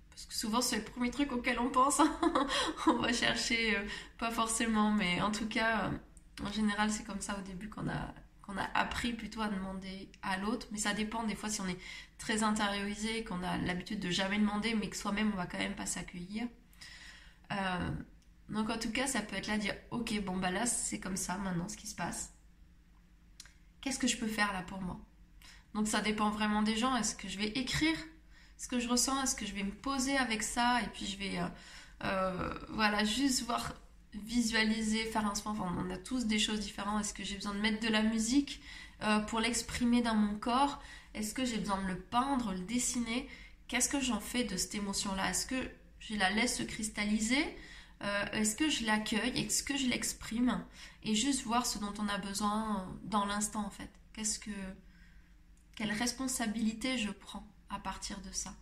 Parce 0.09 0.25
que 0.25 0.33
souvent, 0.33 0.59
c'est 0.59 0.77
le 0.77 0.83
premier 0.83 1.11
truc 1.11 1.31
auquel 1.31 1.59
on 1.59 1.69
pense. 1.69 2.01
on 2.87 2.93
va 2.97 3.13
chercher, 3.13 3.77
euh, 3.77 3.83
pas 4.17 4.31
forcément, 4.31 4.91
mais 4.91 5.21
en 5.21 5.31
tout 5.31 5.47
cas, 5.47 5.85
euh, 5.85 6.45
en 6.47 6.51
général, 6.51 6.89
c'est 6.89 7.03
comme 7.03 7.21
ça 7.21 7.37
au 7.37 7.41
début 7.43 7.69
qu'on 7.69 7.87
a 7.87 8.13
a 8.57 8.79
appris 8.79 9.13
plutôt 9.13 9.41
à 9.41 9.47
demander 9.47 10.09
à 10.23 10.37
l'autre, 10.37 10.67
mais 10.71 10.79
ça 10.79 10.93
dépend 10.93 11.23
des 11.23 11.35
fois 11.35 11.49
si 11.49 11.61
on 11.61 11.67
est 11.67 11.77
très 12.17 12.41
intériorisé, 12.41 13.23
qu'on 13.23 13.43
a 13.43 13.57
l'habitude 13.59 13.99
de 13.99 14.09
jamais 14.09 14.39
demander, 14.39 14.73
mais 14.73 14.89
que 14.89 14.97
soi-même 14.97 15.31
on 15.31 15.37
va 15.37 15.45
quand 15.45 15.59
même 15.59 15.75
pas 15.75 15.85
s'accueillir. 15.85 16.47
Euh, 17.51 17.91
donc 18.49 18.71
en 18.71 18.79
tout 18.79 18.91
cas, 18.91 19.05
ça 19.05 19.21
peut 19.21 19.35
être 19.35 19.45
là 19.45 19.59
dire, 19.59 19.75
ok, 19.91 20.19
bon 20.23 20.37
bah 20.37 20.49
là 20.49 20.65
c'est 20.65 20.99
comme 20.99 21.17
ça 21.17 21.37
maintenant 21.37 21.69
ce 21.69 21.77
qui 21.77 21.85
se 21.85 21.95
passe. 21.95 22.33
Qu'est-ce 23.81 23.99
que 23.99 24.07
je 24.07 24.17
peux 24.17 24.27
faire 24.27 24.51
là 24.53 24.61
pour 24.63 24.81
moi? 24.81 24.99
Donc 25.73 25.87
ça 25.87 26.01
dépend 26.01 26.29
vraiment 26.29 26.61
des 26.61 26.77
gens. 26.77 26.95
Est-ce 26.95 27.15
que 27.15 27.27
je 27.27 27.37
vais 27.37 27.47
écrire 27.49 27.95
ce 28.57 28.67
que 28.67 28.79
je 28.79 28.87
ressens? 28.87 29.21
Est-ce 29.23 29.35
que 29.35 29.45
je 29.45 29.53
vais 29.53 29.63
me 29.63 29.71
poser 29.71 30.17
avec 30.17 30.43
ça? 30.43 30.81
Et 30.81 30.87
puis 30.87 31.05
je 31.05 31.17
vais, 31.17 31.39
euh, 31.39 31.47
euh, 32.03 32.53
voilà, 32.69 33.03
juste 33.03 33.43
voir 33.43 33.73
visualiser, 34.13 35.05
faire 35.05 35.25
un 35.25 35.35
sport, 35.35 35.53
enfin, 35.53 35.75
on 35.77 35.89
a 35.91 35.97
tous 35.97 36.25
des 36.25 36.39
choses 36.39 36.59
différentes. 36.59 37.01
Est-ce 37.01 37.13
que 37.13 37.23
j'ai 37.23 37.35
besoin 37.35 37.53
de 37.53 37.59
mettre 37.59 37.79
de 37.79 37.91
la 37.91 38.01
musique 38.01 38.61
euh, 39.03 39.19
pour 39.19 39.39
l'exprimer 39.39 40.01
dans 40.01 40.15
mon 40.15 40.35
corps? 40.35 40.81
Est-ce 41.13 41.33
que 41.33 41.45
j'ai 41.45 41.57
besoin 41.57 41.81
de 41.83 41.87
le 41.87 41.99
peindre, 41.99 42.53
le 42.53 42.59
dessiner? 42.59 43.29
Qu'est-ce 43.67 43.89
que 43.89 43.99
j'en 43.99 44.19
fais 44.19 44.43
de 44.43 44.57
cette 44.57 44.75
émotion-là? 44.75 45.29
Est-ce 45.29 45.45
que 45.45 45.71
je 45.99 46.15
la 46.15 46.31
laisse 46.31 46.57
se 46.57 46.63
cristalliser? 46.63 47.45
Euh, 48.01 48.25
Est-ce 48.31 48.55
que 48.55 48.69
je 48.69 48.85
l'accueille? 48.85 49.39
Est-ce 49.39 49.63
que 49.63 49.77
je 49.77 49.87
l'exprime? 49.87 50.63
Et 51.03 51.15
juste 51.15 51.43
voir 51.43 51.65
ce 51.65 51.79
dont 51.79 51.93
on 51.99 52.07
a 52.07 52.17
besoin 52.17 52.87
dans 53.03 53.25
l'instant 53.25 53.65
en 53.65 53.69
fait. 53.69 53.89
Qu'est-ce 54.13 54.39
que 54.39 54.51
quelle 55.75 55.91
responsabilité 55.91 56.97
je 56.97 57.09
prends 57.09 57.47
à 57.69 57.79
partir 57.79 58.19
de 58.21 58.31
ça? 58.31 58.53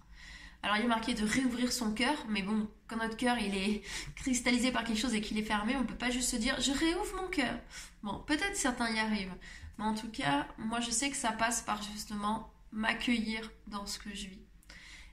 Alors 0.64 0.78
il 0.78 0.86
est 0.86 0.88
marqué 0.88 1.14
de 1.14 1.26
réouvrir 1.26 1.72
son 1.72 1.94
cœur, 1.94 2.16
mais 2.30 2.42
bon, 2.42 2.70
quand 2.88 2.98
notre 2.98 3.18
cœur 3.18 3.38
il 3.40 3.56
est 3.56 3.82
cristallisé 4.16 4.72
par 4.72 4.84
quelque 4.84 5.00
chose 5.00 5.14
et 5.14 5.22
qu'il 5.22 5.38
est 5.38 5.44
fermé, 5.44 5.76
on 5.76 5.86
peut 5.86 5.96
pas 5.96 6.10
juste 6.10 6.30
se 6.30 6.36
dire 6.36 6.60
je 6.60 6.72
réouvre 6.72 7.22
mon 7.22 7.28
cœur. 7.28 7.58
Bon, 8.04 8.20
peut-être 8.26 8.56
certains 8.56 8.90
y 8.92 9.00
arrivent, 9.00 9.36
mais 9.78 9.86
en 9.86 9.96
tout 9.96 10.10
cas, 10.10 10.48
moi 10.58 10.80
je 10.80 10.92
sais 10.92 11.10
que 11.10 11.18
ça 11.18 11.32
passe 11.32 11.62
par 11.62 11.82
justement 11.82 12.52
m'accueillir 12.72 13.52
dans 13.68 13.86
ce 13.86 14.00
que 14.00 14.10
je 14.14 14.28
vis. 14.28 14.42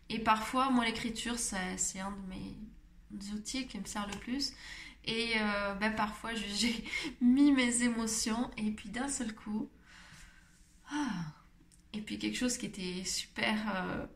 Et 0.08 0.18
parfois, 0.18 0.70
moi 0.70 0.84
l'écriture, 0.84 1.38
c'est 1.38 2.00
un 2.00 2.10
de 2.10 2.26
mes 2.28 2.56
outils 3.34 3.66
qui 3.66 3.78
me 3.78 3.84
sert 3.84 4.06
le 4.06 4.18
plus. 4.18 4.52
Et 5.04 5.32
euh, 5.36 5.74
ben, 5.74 5.94
parfois, 5.94 6.34
j'ai 6.34 6.84
mis 7.20 7.52
mes 7.52 7.82
émotions 7.82 8.50
et 8.56 8.70
puis 8.70 8.88
d'un 8.88 9.08
seul 9.08 9.34
coup, 9.34 9.68
ah, 10.90 11.32
et 11.92 12.00
puis 12.00 12.18
quelque 12.18 12.36
chose 12.36 12.56
qui 12.56 12.66
était 12.66 13.04
super... 13.04 13.56
Euh, 13.76 14.06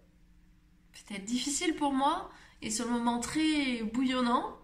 peut-être 1.07 1.25
difficile 1.25 1.75
pour 1.77 1.93
moi 1.93 2.31
et 2.63 2.71
sur 2.71 2.87
le 2.87 2.93
moment 2.93 3.21
très 3.21 3.83
bouillonnant, 3.83 4.57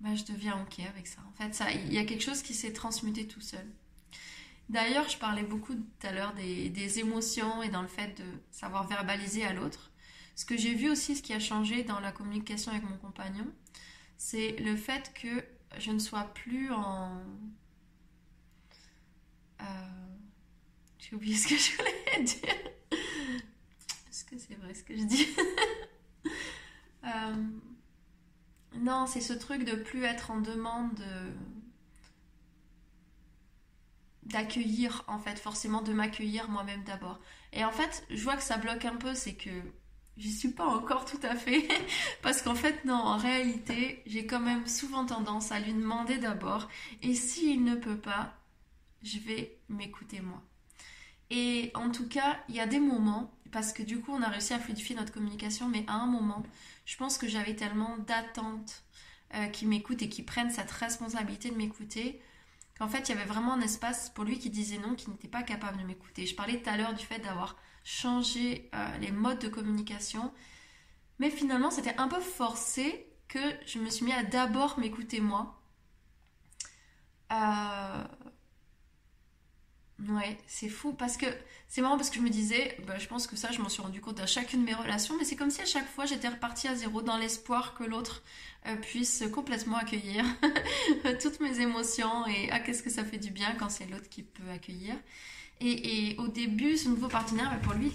bah, 0.00 0.14
je 0.14 0.24
deviens 0.24 0.60
ok 0.62 0.84
avec 0.86 1.06
ça. 1.06 1.20
En 1.28 1.32
fait, 1.32 1.64
il 1.86 1.92
y 1.92 1.98
a 1.98 2.04
quelque 2.04 2.22
chose 2.22 2.42
qui 2.42 2.54
s'est 2.54 2.72
transmuté 2.72 3.26
tout 3.26 3.40
seul. 3.40 3.66
D'ailleurs, 4.68 5.08
je 5.08 5.18
parlais 5.18 5.42
beaucoup 5.42 5.74
tout 5.74 6.06
à 6.06 6.12
l'heure 6.12 6.34
des, 6.34 6.70
des, 6.70 6.98
émotions 6.98 7.62
et 7.62 7.68
dans 7.68 7.82
le 7.82 7.88
fait 7.88 8.18
de 8.18 8.24
savoir 8.50 8.86
verbaliser 8.86 9.44
à 9.44 9.52
l'autre. 9.52 9.90
Ce 10.34 10.44
que 10.44 10.56
j'ai 10.56 10.74
vu 10.74 10.90
aussi, 10.90 11.16
ce 11.16 11.22
qui 11.22 11.32
a 11.32 11.40
changé 11.40 11.84
dans 11.84 12.00
la 12.00 12.12
communication 12.12 12.72
avec 12.72 12.84
mon 12.84 12.96
compagnon, 12.98 13.46
c'est 14.18 14.52
le 14.60 14.76
fait 14.76 15.12
que 15.14 15.44
je 15.78 15.90
ne 15.92 15.98
sois 15.98 16.24
plus 16.34 16.72
en... 16.72 17.22
Euh, 19.60 19.64
j'ai 20.98 21.14
oublié 21.16 21.36
ce 21.36 21.48
que 21.48 21.56
je 21.56 21.76
voulais 21.76 22.22
dire. 22.24 22.70
Est-ce 24.08 24.24
que 24.24 24.38
c'est 24.38 24.54
vrai 24.54 24.74
ce 24.74 24.82
que 24.84 24.96
je 24.96 25.04
dis? 25.04 25.26
Euh, 27.04 27.34
Non, 28.74 29.06
c'est 29.06 29.20
ce 29.22 29.32
truc 29.32 29.64
de 29.64 29.74
plus 29.74 30.04
être 30.04 30.30
en 30.30 30.40
demande 30.40 31.02
d'accueillir, 34.24 35.04
en 35.06 35.18
fait, 35.18 35.38
forcément 35.38 35.82
de 35.82 35.92
m'accueillir 35.92 36.48
moi-même 36.50 36.82
d'abord. 36.84 37.20
Et 37.52 37.64
en 37.64 37.70
fait, 37.72 38.04
je 38.10 38.22
vois 38.22 38.36
que 38.36 38.42
ça 38.42 38.56
bloque 38.58 38.84
un 38.84 38.96
peu, 38.96 39.14
c'est 39.14 39.34
que 39.34 39.50
j'y 40.16 40.32
suis 40.32 40.50
pas 40.50 40.66
encore 40.66 41.04
tout 41.04 41.20
à 41.22 41.36
fait. 41.36 41.68
Parce 42.22 42.42
qu'en 42.42 42.54
fait, 42.54 42.84
non, 42.84 42.94
en 42.94 43.16
réalité, 43.16 44.02
j'ai 44.06 44.26
quand 44.26 44.40
même 44.40 44.66
souvent 44.66 45.04
tendance 45.06 45.52
à 45.52 45.60
lui 45.60 45.72
demander 45.72 46.18
d'abord. 46.18 46.68
Et 47.02 47.14
s'il 47.14 47.64
ne 47.64 47.74
peut 47.74 47.98
pas, 47.98 48.34
je 49.02 49.18
vais 49.18 49.58
m'écouter 49.68 50.20
moi. 50.20 50.42
Et 51.30 51.70
en 51.74 51.90
tout 51.90 52.08
cas, 52.08 52.38
il 52.48 52.54
y 52.54 52.60
a 52.60 52.66
des 52.66 52.80
moments 52.80 53.32
parce 53.50 53.72
que 53.72 53.82
du 53.82 54.00
coup, 54.00 54.12
on 54.12 54.22
a 54.22 54.28
réussi 54.28 54.52
à 54.52 54.58
fluidifier 54.58 54.96
notre 54.96 55.12
communication, 55.12 55.68
mais 55.68 55.84
à 55.86 55.94
un 55.94 56.06
moment, 56.06 56.42
je 56.84 56.96
pense 56.96 57.18
que 57.18 57.28
j'avais 57.28 57.54
tellement 57.54 57.96
d'attentes 57.98 58.82
euh, 59.34 59.46
qui 59.46 59.66
m'écoutent 59.66 60.02
et 60.02 60.08
qui 60.08 60.22
prennent 60.22 60.50
cette 60.50 60.70
responsabilité 60.70 61.50
de 61.50 61.56
m'écouter 61.56 62.20
qu'en 62.78 62.88
fait, 62.88 63.08
il 63.08 63.10
y 63.10 63.14
avait 63.14 63.24
vraiment 63.24 63.52
un 63.52 63.60
espace 63.60 64.10
pour 64.10 64.24
lui 64.24 64.38
qui 64.38 64.50
disait 64.50 64.78
non, 64.78 64.94
qui 64.94 65.08
n'était 65.08 65.28
pas 65.28 65.42
capable 65.42 65.78
de 65.78 65.84
m'écouter. 65.84 66.26
Je 66.26 66.34
parlais 66.34 66.60
tout 66.60 66.68
à 66.68 66.76
l'heure 66.76 66.94
du 66.94 67.04
fait 67.04 67.20
d'avoir 67.20 67.56
changé 67.84 68.70
euh, 68.74 68.98
les 68.98 69.12
modes 69.12 69.38
de 69.38 69.48
communication, 69.48 70.32
mais 71.18 71.30
finalement, 71.30 71.70
c'était 71.70 71.96
un 71.98 72.08
peu 72.08 72.20
forcé 72.20 73.06
que 73.28 73.40
je 73.66 73.78
me 73.78 73.90
suis 73.90 74.04
mis 74.04 74.12
à 74.12 74.22
d'abord 74.24 74.78
m'écouter 74.78 75.20
moi. 75.20 75.60
Euh, 77.32 78.04
Ouais, 80.08 80.36
c'est 80.48 80.68
fou 80.68 80.92
parce 80.92 81.16
que 81.16 81.26
c'est 81.68 81.80
marrant 81.80 81.96
parce 81.96 82.10
que 82.10 82.16
je 82.16 82.20
me 82.20 82.28
disais, 82.28 82.76
bah, 82.84 82.98
je 82.98 83.06
pense 83.06 83.28
que 83.28 83.36
ça, 83.36 83.52
je 83.52 83.60
m'en 83.62 83.68
suis 83.68 83.80
rendu 83.80 84.00
compte 84.00 84.18
à 84.18 84.26
chacune 84.26 84.60
de 84.62 84.66
mes 84.66 84.74
relations, 84.74 85.14
mais 85.16 85.24
c'est 85.24 85.36
comme 85.36 85.50
si 85.50 85.60
à 85.62 85.66
chaque 85.66 85.88
fois 85.88 86.04
j'étais 86.04 86.28
repartie 86.28 86.66
à 86.66 86.74
zéro 86.74 87.00
dans 87.00 87.16
l'espoir 87.16 87.74
que 87.74 87.84
l'autre 87.84 88.24
euh, 88.66 88.74
puisse 88.76 89.22
complètement 89.32 89.76
accueillir 89.76 90.24
toutes 91.22 91.38
mes 91.38 91.60
émotions 91.60 92.26
et 92.26 92.50
ah, 92.50 92.58
qu'est-ce 92.58 92.82
que 92.82 92.90
ça 92.90 93.04
fait 93.04 93.18
du 93.18 93.30
bien 93.30 93.54
quand 93.54 93.68
c'est 93.70 93.86
l'autre 93.86 94.08
qui 94.08 94.24
peut 94.24 94.48
accueillir. 94.52 94.96
Et, 95.60 96.16
au 96.18 96.28
début, 96.28 96.76
ce 96.76 96.88
nouveau 96.88 97.08
partenaire, 97.08 97.50
bah, 97.50 97.58
pour 97.62 97.72
lui, 97.74 97.92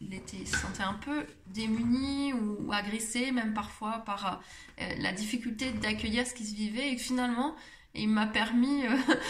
il 0.00 0.14
était, 0.14 0.44
se 0.46 0.56
sentait 0.56 0.82
un 0.82 0.94
peu 0.94 1.26
démuni 1.48 2.32
ou, 2.32 2.72
agressé, 2.72 3.30
même 3.32 3.52
parfois 3.52 3.98
par 4.06 4.40
euh, 4.80 4.94
la 4.98 5.12
difficulté 5.12 5.72
d'accueillir 5.72 6.26
ce 6.26 6.34
qui 6.34 6.46
se 6.46 6.54
vivait. 6.54 6.92
Et 6.92 6.96
finalement, 6.96 7.54
il 7.94 8.08
m'a 8.08 8.26
permis 8.26 8.82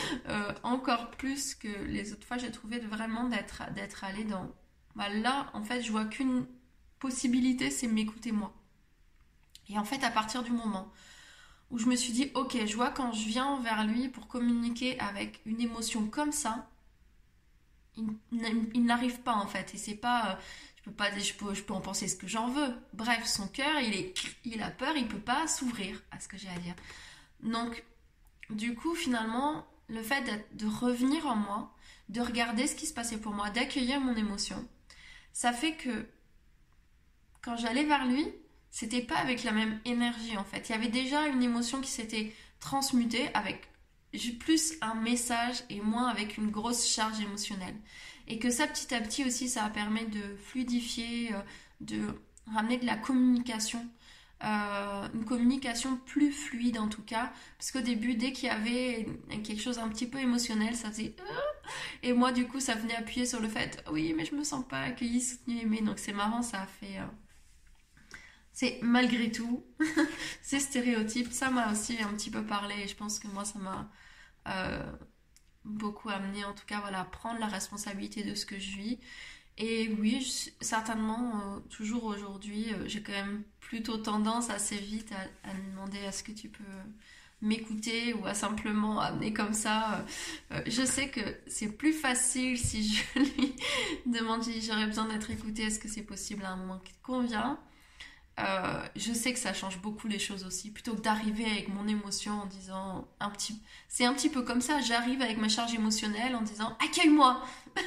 encore 0.63 1.11
plus 1.13 1.55
que 1.55 1.69
les 1.87 2.13
autres 2.13 2.27
fois, 2.27 2.39
j'ai 2.39 2.51
trouvé 2.51 2.79
vraiment 2.79 3.25
d'être 3.25 3.63
d'être 3.75 4.05
allé 4.05 4.25
dans. 4.25 4.49
Bah, 4.95 5.09
là, 5.09 5.51
en 5.55 5.65
fait, 5.65 5.83
je 5.83 5.91
vois 5.91 6.05
qu'une 6.05 6.47
possibilité, 6.99 7.71
c'est 7.71 7.89
m'écouter 7.89 8.31
moi. 8.31 8.53
Et 9.69 9.79
en 9.79 9.85
fait, 9.85 10.05
à 10.05 10.11
partir 10.11 10.43
du 10.43 10.51
moment 10.51 10.93
où 11.71 11.79
je 11.79 11.87
me 11.87 11.95
suis 11.95 12.13
dit, 12.13 12.31
ok, 12.35 12.57
je 12.67 12.75
vois 12.75 12.91
quand 12.91 13.13
je 13.13 13.27
viens 13.27 13.61
vers 13.61 13.87
lui 13.87 14.09
pour 14.09 14.27
communiquer 14.27 14.99
avec 14.99 15.41
une 15.47 15.61
émotion 15.61 16.07
comme 16.07 16.33
ça, 16.33 16.69
il, 17.97 18.85
n'arrive 18.85 19.21
pas 19.21 19.35
en 19.35 19.47
fait. 19.47 19.75
Et 19.75 19.79
c'est 19.79 19.95
pas, 19.95 20.31
euh, 20.31 20.35
je 20.77 20.83
peux 20.85 20.93
pas, 20.93 21.19
je 21.19 21.33
peux, 21.35 21.55
je 21.55 21.63
peux 21.63 21.75
en 21.75 21.81
penser 21.81 22.09
ce 22.09 22.17
que 22.17 22.27
j'en 22.27 22.49
veux. 22.49 22.75
Bref, 22.93 23.25
son 23.27 23.49
cœur, 23.49 23.81
il 23.81 23.95
est, 23.95 24.15
il 24.45 24.63
a 24.63 24.71
peur, 24.71 24.97
il 24.97 25.09
peut 25.09 25.19
pas 25.19 25.47
s'ouvrir 25.47 26.01
à 26.11 26.21
ce 26.21 26.29
que 26.29 26.37
j'ai 26.37 26.49
à 26.49 26.59
dire. 26.59 26.75
Donc, 27.43 27.85
du 28.51 28.75
coup, 28.75 28.95
finalement, 28.95 29.67
le 29.89 30.03
fait 30.03 30.47
de 30.53 30.67
revenir 30.67 31.27
en 31.27 31.37
moi, 31.37 31.75
de 32.09 32.21
regarder 32.21 32.67
ce 32.67 32.75
qui 32.75 32.87
se 32.87 32.95
passait 32.95 33.19
pour 33.19 33.33
moi, 33.33 33.51
d'accueillir 33.51 34.01
mon 34.01 34.15
émotion, 34.17 34.67
ça 35.33 35.53
fait 35.53 35.75
que 35.75 36.07
quand 37.43 37.57
j'allais 37.57 37.85
vers 37.85 38.07
lui, 38.07 38.27
c'était 38.71 39.03
pas 39.03 39.17
avec 39.17 39.43
la 39.45 39.53
même 39.53 39.81
énergie 39.85 40.37
en 40.37 40.45
fait. 40.45 40.69
Il 40.69 40.73
y 40.73 40.75
avait 40.75 40.89
déjà 40.89 41.27
une 41.27 41.43
émotion 41.43 41.81
qui 41.81 41.91
s'était 41.91 42.35
transmutée 42.61 43.33
avec 43.35 43.70
plus 44.39 44.75
un 44.81 44.95
message 44.95 45.63
et 45.69 45.81
moins 45.81 46.09
avec 46.09 46.37
une 46.37 46.51
grosse 46.51 46.87
charge 46.87 47.21
émotionnelle. 47.21 47.77
Et 48.29 48.39
que 48.39 48.51
ça 48.51 48.67
petit 48.67 48.95
à 48.95 49.01
petit 49.01 49.25
aussi 49.25 49.49
ça 49.49 49.69
permet 49.71 50.07
de 50.07 50.37
fluidifier, 50.45 51.33
euh, 51.33 51.41
de 51.81 52.01
ramener 52.53 52.79
de 52.79 52.87
la 52.87 52.97
communication. 52.97 53.85
Euh, 54.43 55.09
une 55.13 55.27
communication 55.27 55.99
plus 56.07 56.33
fluide 56.33 56.79
en 56.79 56.89
tout 56.89 57.03
cas 57.03 57.31
parce 57.59 57.71
qu'au 57.73 57.83
début 57.83 58.15
dès 58.15 58.33
qu'il 58.33 58.49
y 58.49 58.51
avait 58.51 59.07
quelque 59.45 59.61
chose 59.61 59.79
un 59.79 59.87
petit 59.91 60.07
peu 60.07 60.19
émotionnel 60.19 60.75
ça 60.75 60.91
faisait 60.91 61.15
euh, 61.21 61.41
et 62.03 62.15
moi 62.15 62.33
du 62.33 62.47
coup 62.47 62.59
ça 62.59 62.75
venait 62.75 62.97
appuyer 62.97 63.27
sur 63.27 63.39
le 63.41 63.49
fait 63.49 63.85
oui 63.93 64.15
mais 64.17 64.25
je 64.25 64.35
me 64.35 64.43
sens 64.43 64.65
pas 64.67 64.81
accueillie 64.81 65.21
soutenue 65.21 65.61
aimée 65.61 65.83
donc 65.83 65.99
c'est 65.99 66.15
marrant 66.15 66.41
ça 66.41 66.63
a 66.63 66.67
fait 66.67 66.97
c'est 68.61 68.79
malgré 68.83 69.33
tout, 69.33 69.65
ces 70.43 70.61
stéréotypes, 70.61 71.33
ça 71.33 71.51
m'a 71.51 71.73
aussi 71.73 71.97
un 72.03 72.13
petit 72.13 72.31
peu 72.31 72.45
parlé 72.45 72.75
et 72.85 72.89
je 72.89 72.95
pense 72.95 73.19
que 73.19 73.27
moi 73.29 73.47
ça 73.47 73.59
m'a 73.59 73.91
euh, 74.49 74.93
beaucoup 75.65 76.11
amené 76.11 76.45
en 76.45 76.53
tout 76.53 76.67
cas 76.67 76.81
voilà, 76.81 77.01
à 77.01 77.05
prendre 77.05 77.41
la 77.41 77.47
responsabilité 77.47 78.23
de 78.23 78.35
ce 78.35 78.45
que 78.45 78.59
je 78.59 78.77
vis. 78.77 78.99
Et 79.57 79.89
oui, 79.99 80.53
certainement, 80.61 81.41
euh, 81.41 81.61
toujours 81.71 82.05
aujourd'hui, 82.05 82.67
euh, 82.75 82.87
j'ai 82.87 83.03
quand 83.03 83.13
même 83.13 83.45
plutôt 83.61 83.97
tendance 83.97 84.51
assez 84.51 84.77
vite 84.77 85.11
à, 85.43 85.55
demander 85.55 85.97
est-ce 85.97 86.23
que 86.23 86.33
tu 86.33 86.51
peux 86.51 86.65
m'écouter 87.41 88.13
ou 88.13 88.27
à 88.27 88.35
simplement 88.35 89.01
amener 89.01 89.33
comme 89.33 89.55
ça. 89.55 90.05
je 90.67 90.85
sais 90.85 91.09
que 91.09 91.23
c'est 91.47 91.73
plus 91.73 91.95
facile 91.95 92.59
si 92.59 92.93
je 92.93 93.19
lui 93.21 93.57
demande 94.05 94.43
si 94.43 94.61
j'aurais 94.61 94.85
besoin 94.85 95.07
d'être 95.09 95.31
écoutée, 95.31 95.63
est-ce 95.63 95.79
que 95.79 95.89
c'est 95.89 96.03
possible 96.03 96.45
à 96.45 96.51
un 96.51 96.57
moment 96.57 96.79
qui 96.81 96.93
te 96.93 97.03
convient? 97.03 97.59
Euh, 98.41 98.83
je 98.97 99.13
sais 99.13 99.33
que 99.33 99.39
ça 99.39 99.53
change 99.53 99.79
beaucoup 99.81 100.09
les 100.09 100.19
choses 100.19 100.45
aussi. 100.45 100.71
Plutôt 100.71 100.95
que 100.95 101.01
d'arriver 101.01 101.45
avec 101.45 101.69
mon 101.69 101.87
émotion 101.89 102.33
en 102.33 102.47
disant 102.47 103.09
un 103.21 103.31
petit, 103.31 103.61
c'est 103.89 104.05
un 104.05 104.15
petit 104.15 104.29
peu 104.29 104.43
comme 104.43 104.61
ça. 104.61 104.81
J'arrive 104.81 105.23
avec 105.23 105.39
ma 105.39 105.49
charge 105.49 105.75
émotionnelle 105.75 106.35
en 106.35 106.43
disant 106.43 106.77
accueille-moi. 106.83 107.43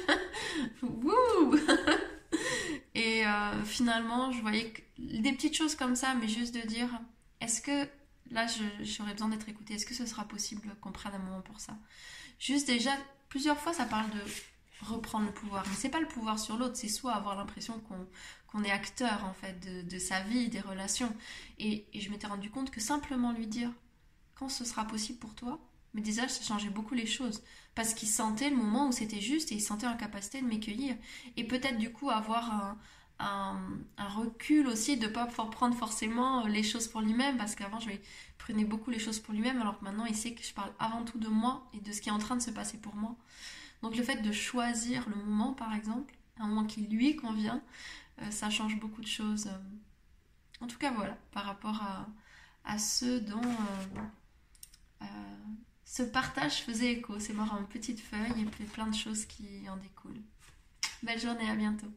Et 2.96 3.26
euh, 3.26 3.63
finalement, 3.66 4.32
je 4.32 4.42
voyais 4.42 4.74
des 4.98 5.32
petites 5.34 5.56
choses 5.56 5.76
comme 5.76 5.96
ça, 5.96 6.13
mais 6.16 6.28
juste 6.28 6.54
de 6.56 6.62
dire 6.62 6.89
est-ce 7.42 7.62
que 7.62 7.88
là 8.32 8.46
j'aurais 8.82 9.13
besoin 9.13 9.30
d'être 9.30 9.50
écoutée 9.50 9.74
Est-ce 9.76 9.86
que 9.86 9.94
ce 9.94 10.06
sera 10.06 10.26
possible 10.26 10.76
qu'on 10.82 10.92
prenne 10.92 11.13
un 11.13 11.20
moment 11.20 11.42
pour 11.42 11.60
ça? 11.60 11.74
Juste 12.39 12.68
déjà 12.68 12.92
plusieurs 13.30 13.60
fois, 13.60 13.74
ça 13.74 13.86
parle 13.86 14.10
de 14.12 14.20
reprendre 14.86 15.26
le 15.26 15.34
pouvoir. 15.34 15.63
Mais 15.68 15.76
c'est 15.76 15.89
pas 15.89 16.00
le 16.00 16.08
pouvoir 16.08 16.39
sur 16.39 16.58
l'autre, 16.58 16.76
c'est 16.76 16.88
soit 16.88 17.13
avoir 17.13 17.36
l'impression 17.36 17.80
qu'on 17.80 18.08
qu'on 18.54 18.63
est 18.63 18.72
acteur 18.72 19.26
en 19.26 19.34
fait 19.34 19.60
de, 19.88 20.00
sa 20.00 20.22
vie, 20.22 20.48
des 20.48 20.62
relations. 20.62 21.13
Et, 21.60 21.86
je 21.94 22.10
m'étais 22.10 22.28
rendu 22.28 22.50
compte 22.50 22.70
que 22.70 22.80
simplement 22.80 23.32
lui 23.32 23.48
dire 23.48 23.72
quand 24.36 24.48
ce 24.48 24.63
sera 24.63 24.86
possible 24.86 25.20
pour 25.20 25.34
toi, 25.34 25.60
mais 25.94 26.02
déjà 26.02 26.28
ça 26.28 26.44
changeait 26.44 26.70
beaucoup 26.70 26.94
les 26.94 27.08
choses. 27.08 27.44
Parce 27.76 27.96
qu'il 27.96 28.08
sentait 28.08 28.52
le 28.52 28.56
moment 28.56 28.88
où 28.88 28.92
c'était 28.92 29.22
juste 29.22 29.52
et 29.52 29.56
il 29.56 29.62
sentait 29.62 29.88
en 29.88 29.98
capacité 29.98 30.42
de 30.42 30.48
m'accueillir. 30.48 30.96
Et 31.36 31.44
peut-être 31.44 31.78
du 31.78 31.92
coup 31.92 32.12
avoir 32.12 32.78
un, 33.20 33.60
recul 33.98 34.68
aussi 34.68 34.98
de 34.98 35.08
pas 35.08 35.26
prendre 35.26 35.76
forcément 35.76 36.46
les 36.46 36.62
choses 36.63 36.88
pour 36.88 37.02
lui-même. 37.02 37.38
Parce 37.38 37.56
qu'avant 37.56 37.80
je 37.80 37.89
prenais 38.38 38.66
beaucoup 38.66 38.92
les 38.92 39.00
choses 39.00 39.20
pour 39.20 39.34
lui-même 39.34 39.60
alors 39.62 39.80
que 39.80 39.86
maintenant 39.86 40.06
il 40.06 40.16
sait 40.16 40.34
que 40.34 40.44
je 40.44 40.54
parle 40.54 40.72
avant 40.78 41.04
tout 41.04 41.18
de 41.18 41.28
moi 41.28 41.68
et 41.74 41.80
de 41.80 41.92
ce 41.92 42.02
qui 42.02 42.10
est 42.10 42.12
en 42.12 42.20
train 42.20 42.36
de 42.36 42.42
se 42.42 42.52
passer 42.52 42.78
pour 42.78 42.96
moi. 42.96 43.16
Donc 43.82 43.96
le 43.96 44.04
fait 44.04 44.22
de 44.22 44.32
choisir 44.32 45.08
le 45.10 45.16
moment 45.16 45.54
par 45.54 45.74
exemple, 45.74 46.13
un 46.39 46.48
moment 46.48 46.66
qui 46.66 46.82
lui 46.82 47.16
convient, 47.16 47.62
ça 48.32 48.50
change 48.50 48.80
beaucoup 48.80 49.02
de 49.02 49.08
choses. 49.08 49.50
En 50.62 50.68
tout 50.68 50.78
cas, 50.78 50.92
voilà, 50.92 51.18
par 51.32 51.46
rapport 51.46 51.82
à, 51.82 52.08
à 52.64 52.78
ceux 52.78 53.20
dont 53.20 53.42
euh, 53.44 54.00
euh, 55.02 55.06
ce 55.86 56.04
partage 56.04 56.64
faisait 56.64 56.94
écho. 56.94 57.20
C'est 57.20 57.34
marrant, 57.34 57.60
une 57.60 57.68
petite 57.68 58.00
feuille 58.00 58.42
et 58.42 58.46
puis 58.46 58.66
plein 58.66 58.88
de 58.88 58.96
choses 58.96 59.26
qui 59.26 59.70
en 59.70 59.78
découlent. 59.78 60.22
Belle 61.04 61.20
journée, 61.20 61.50
à 61.50 61.56
bientôt. 61.56 61.92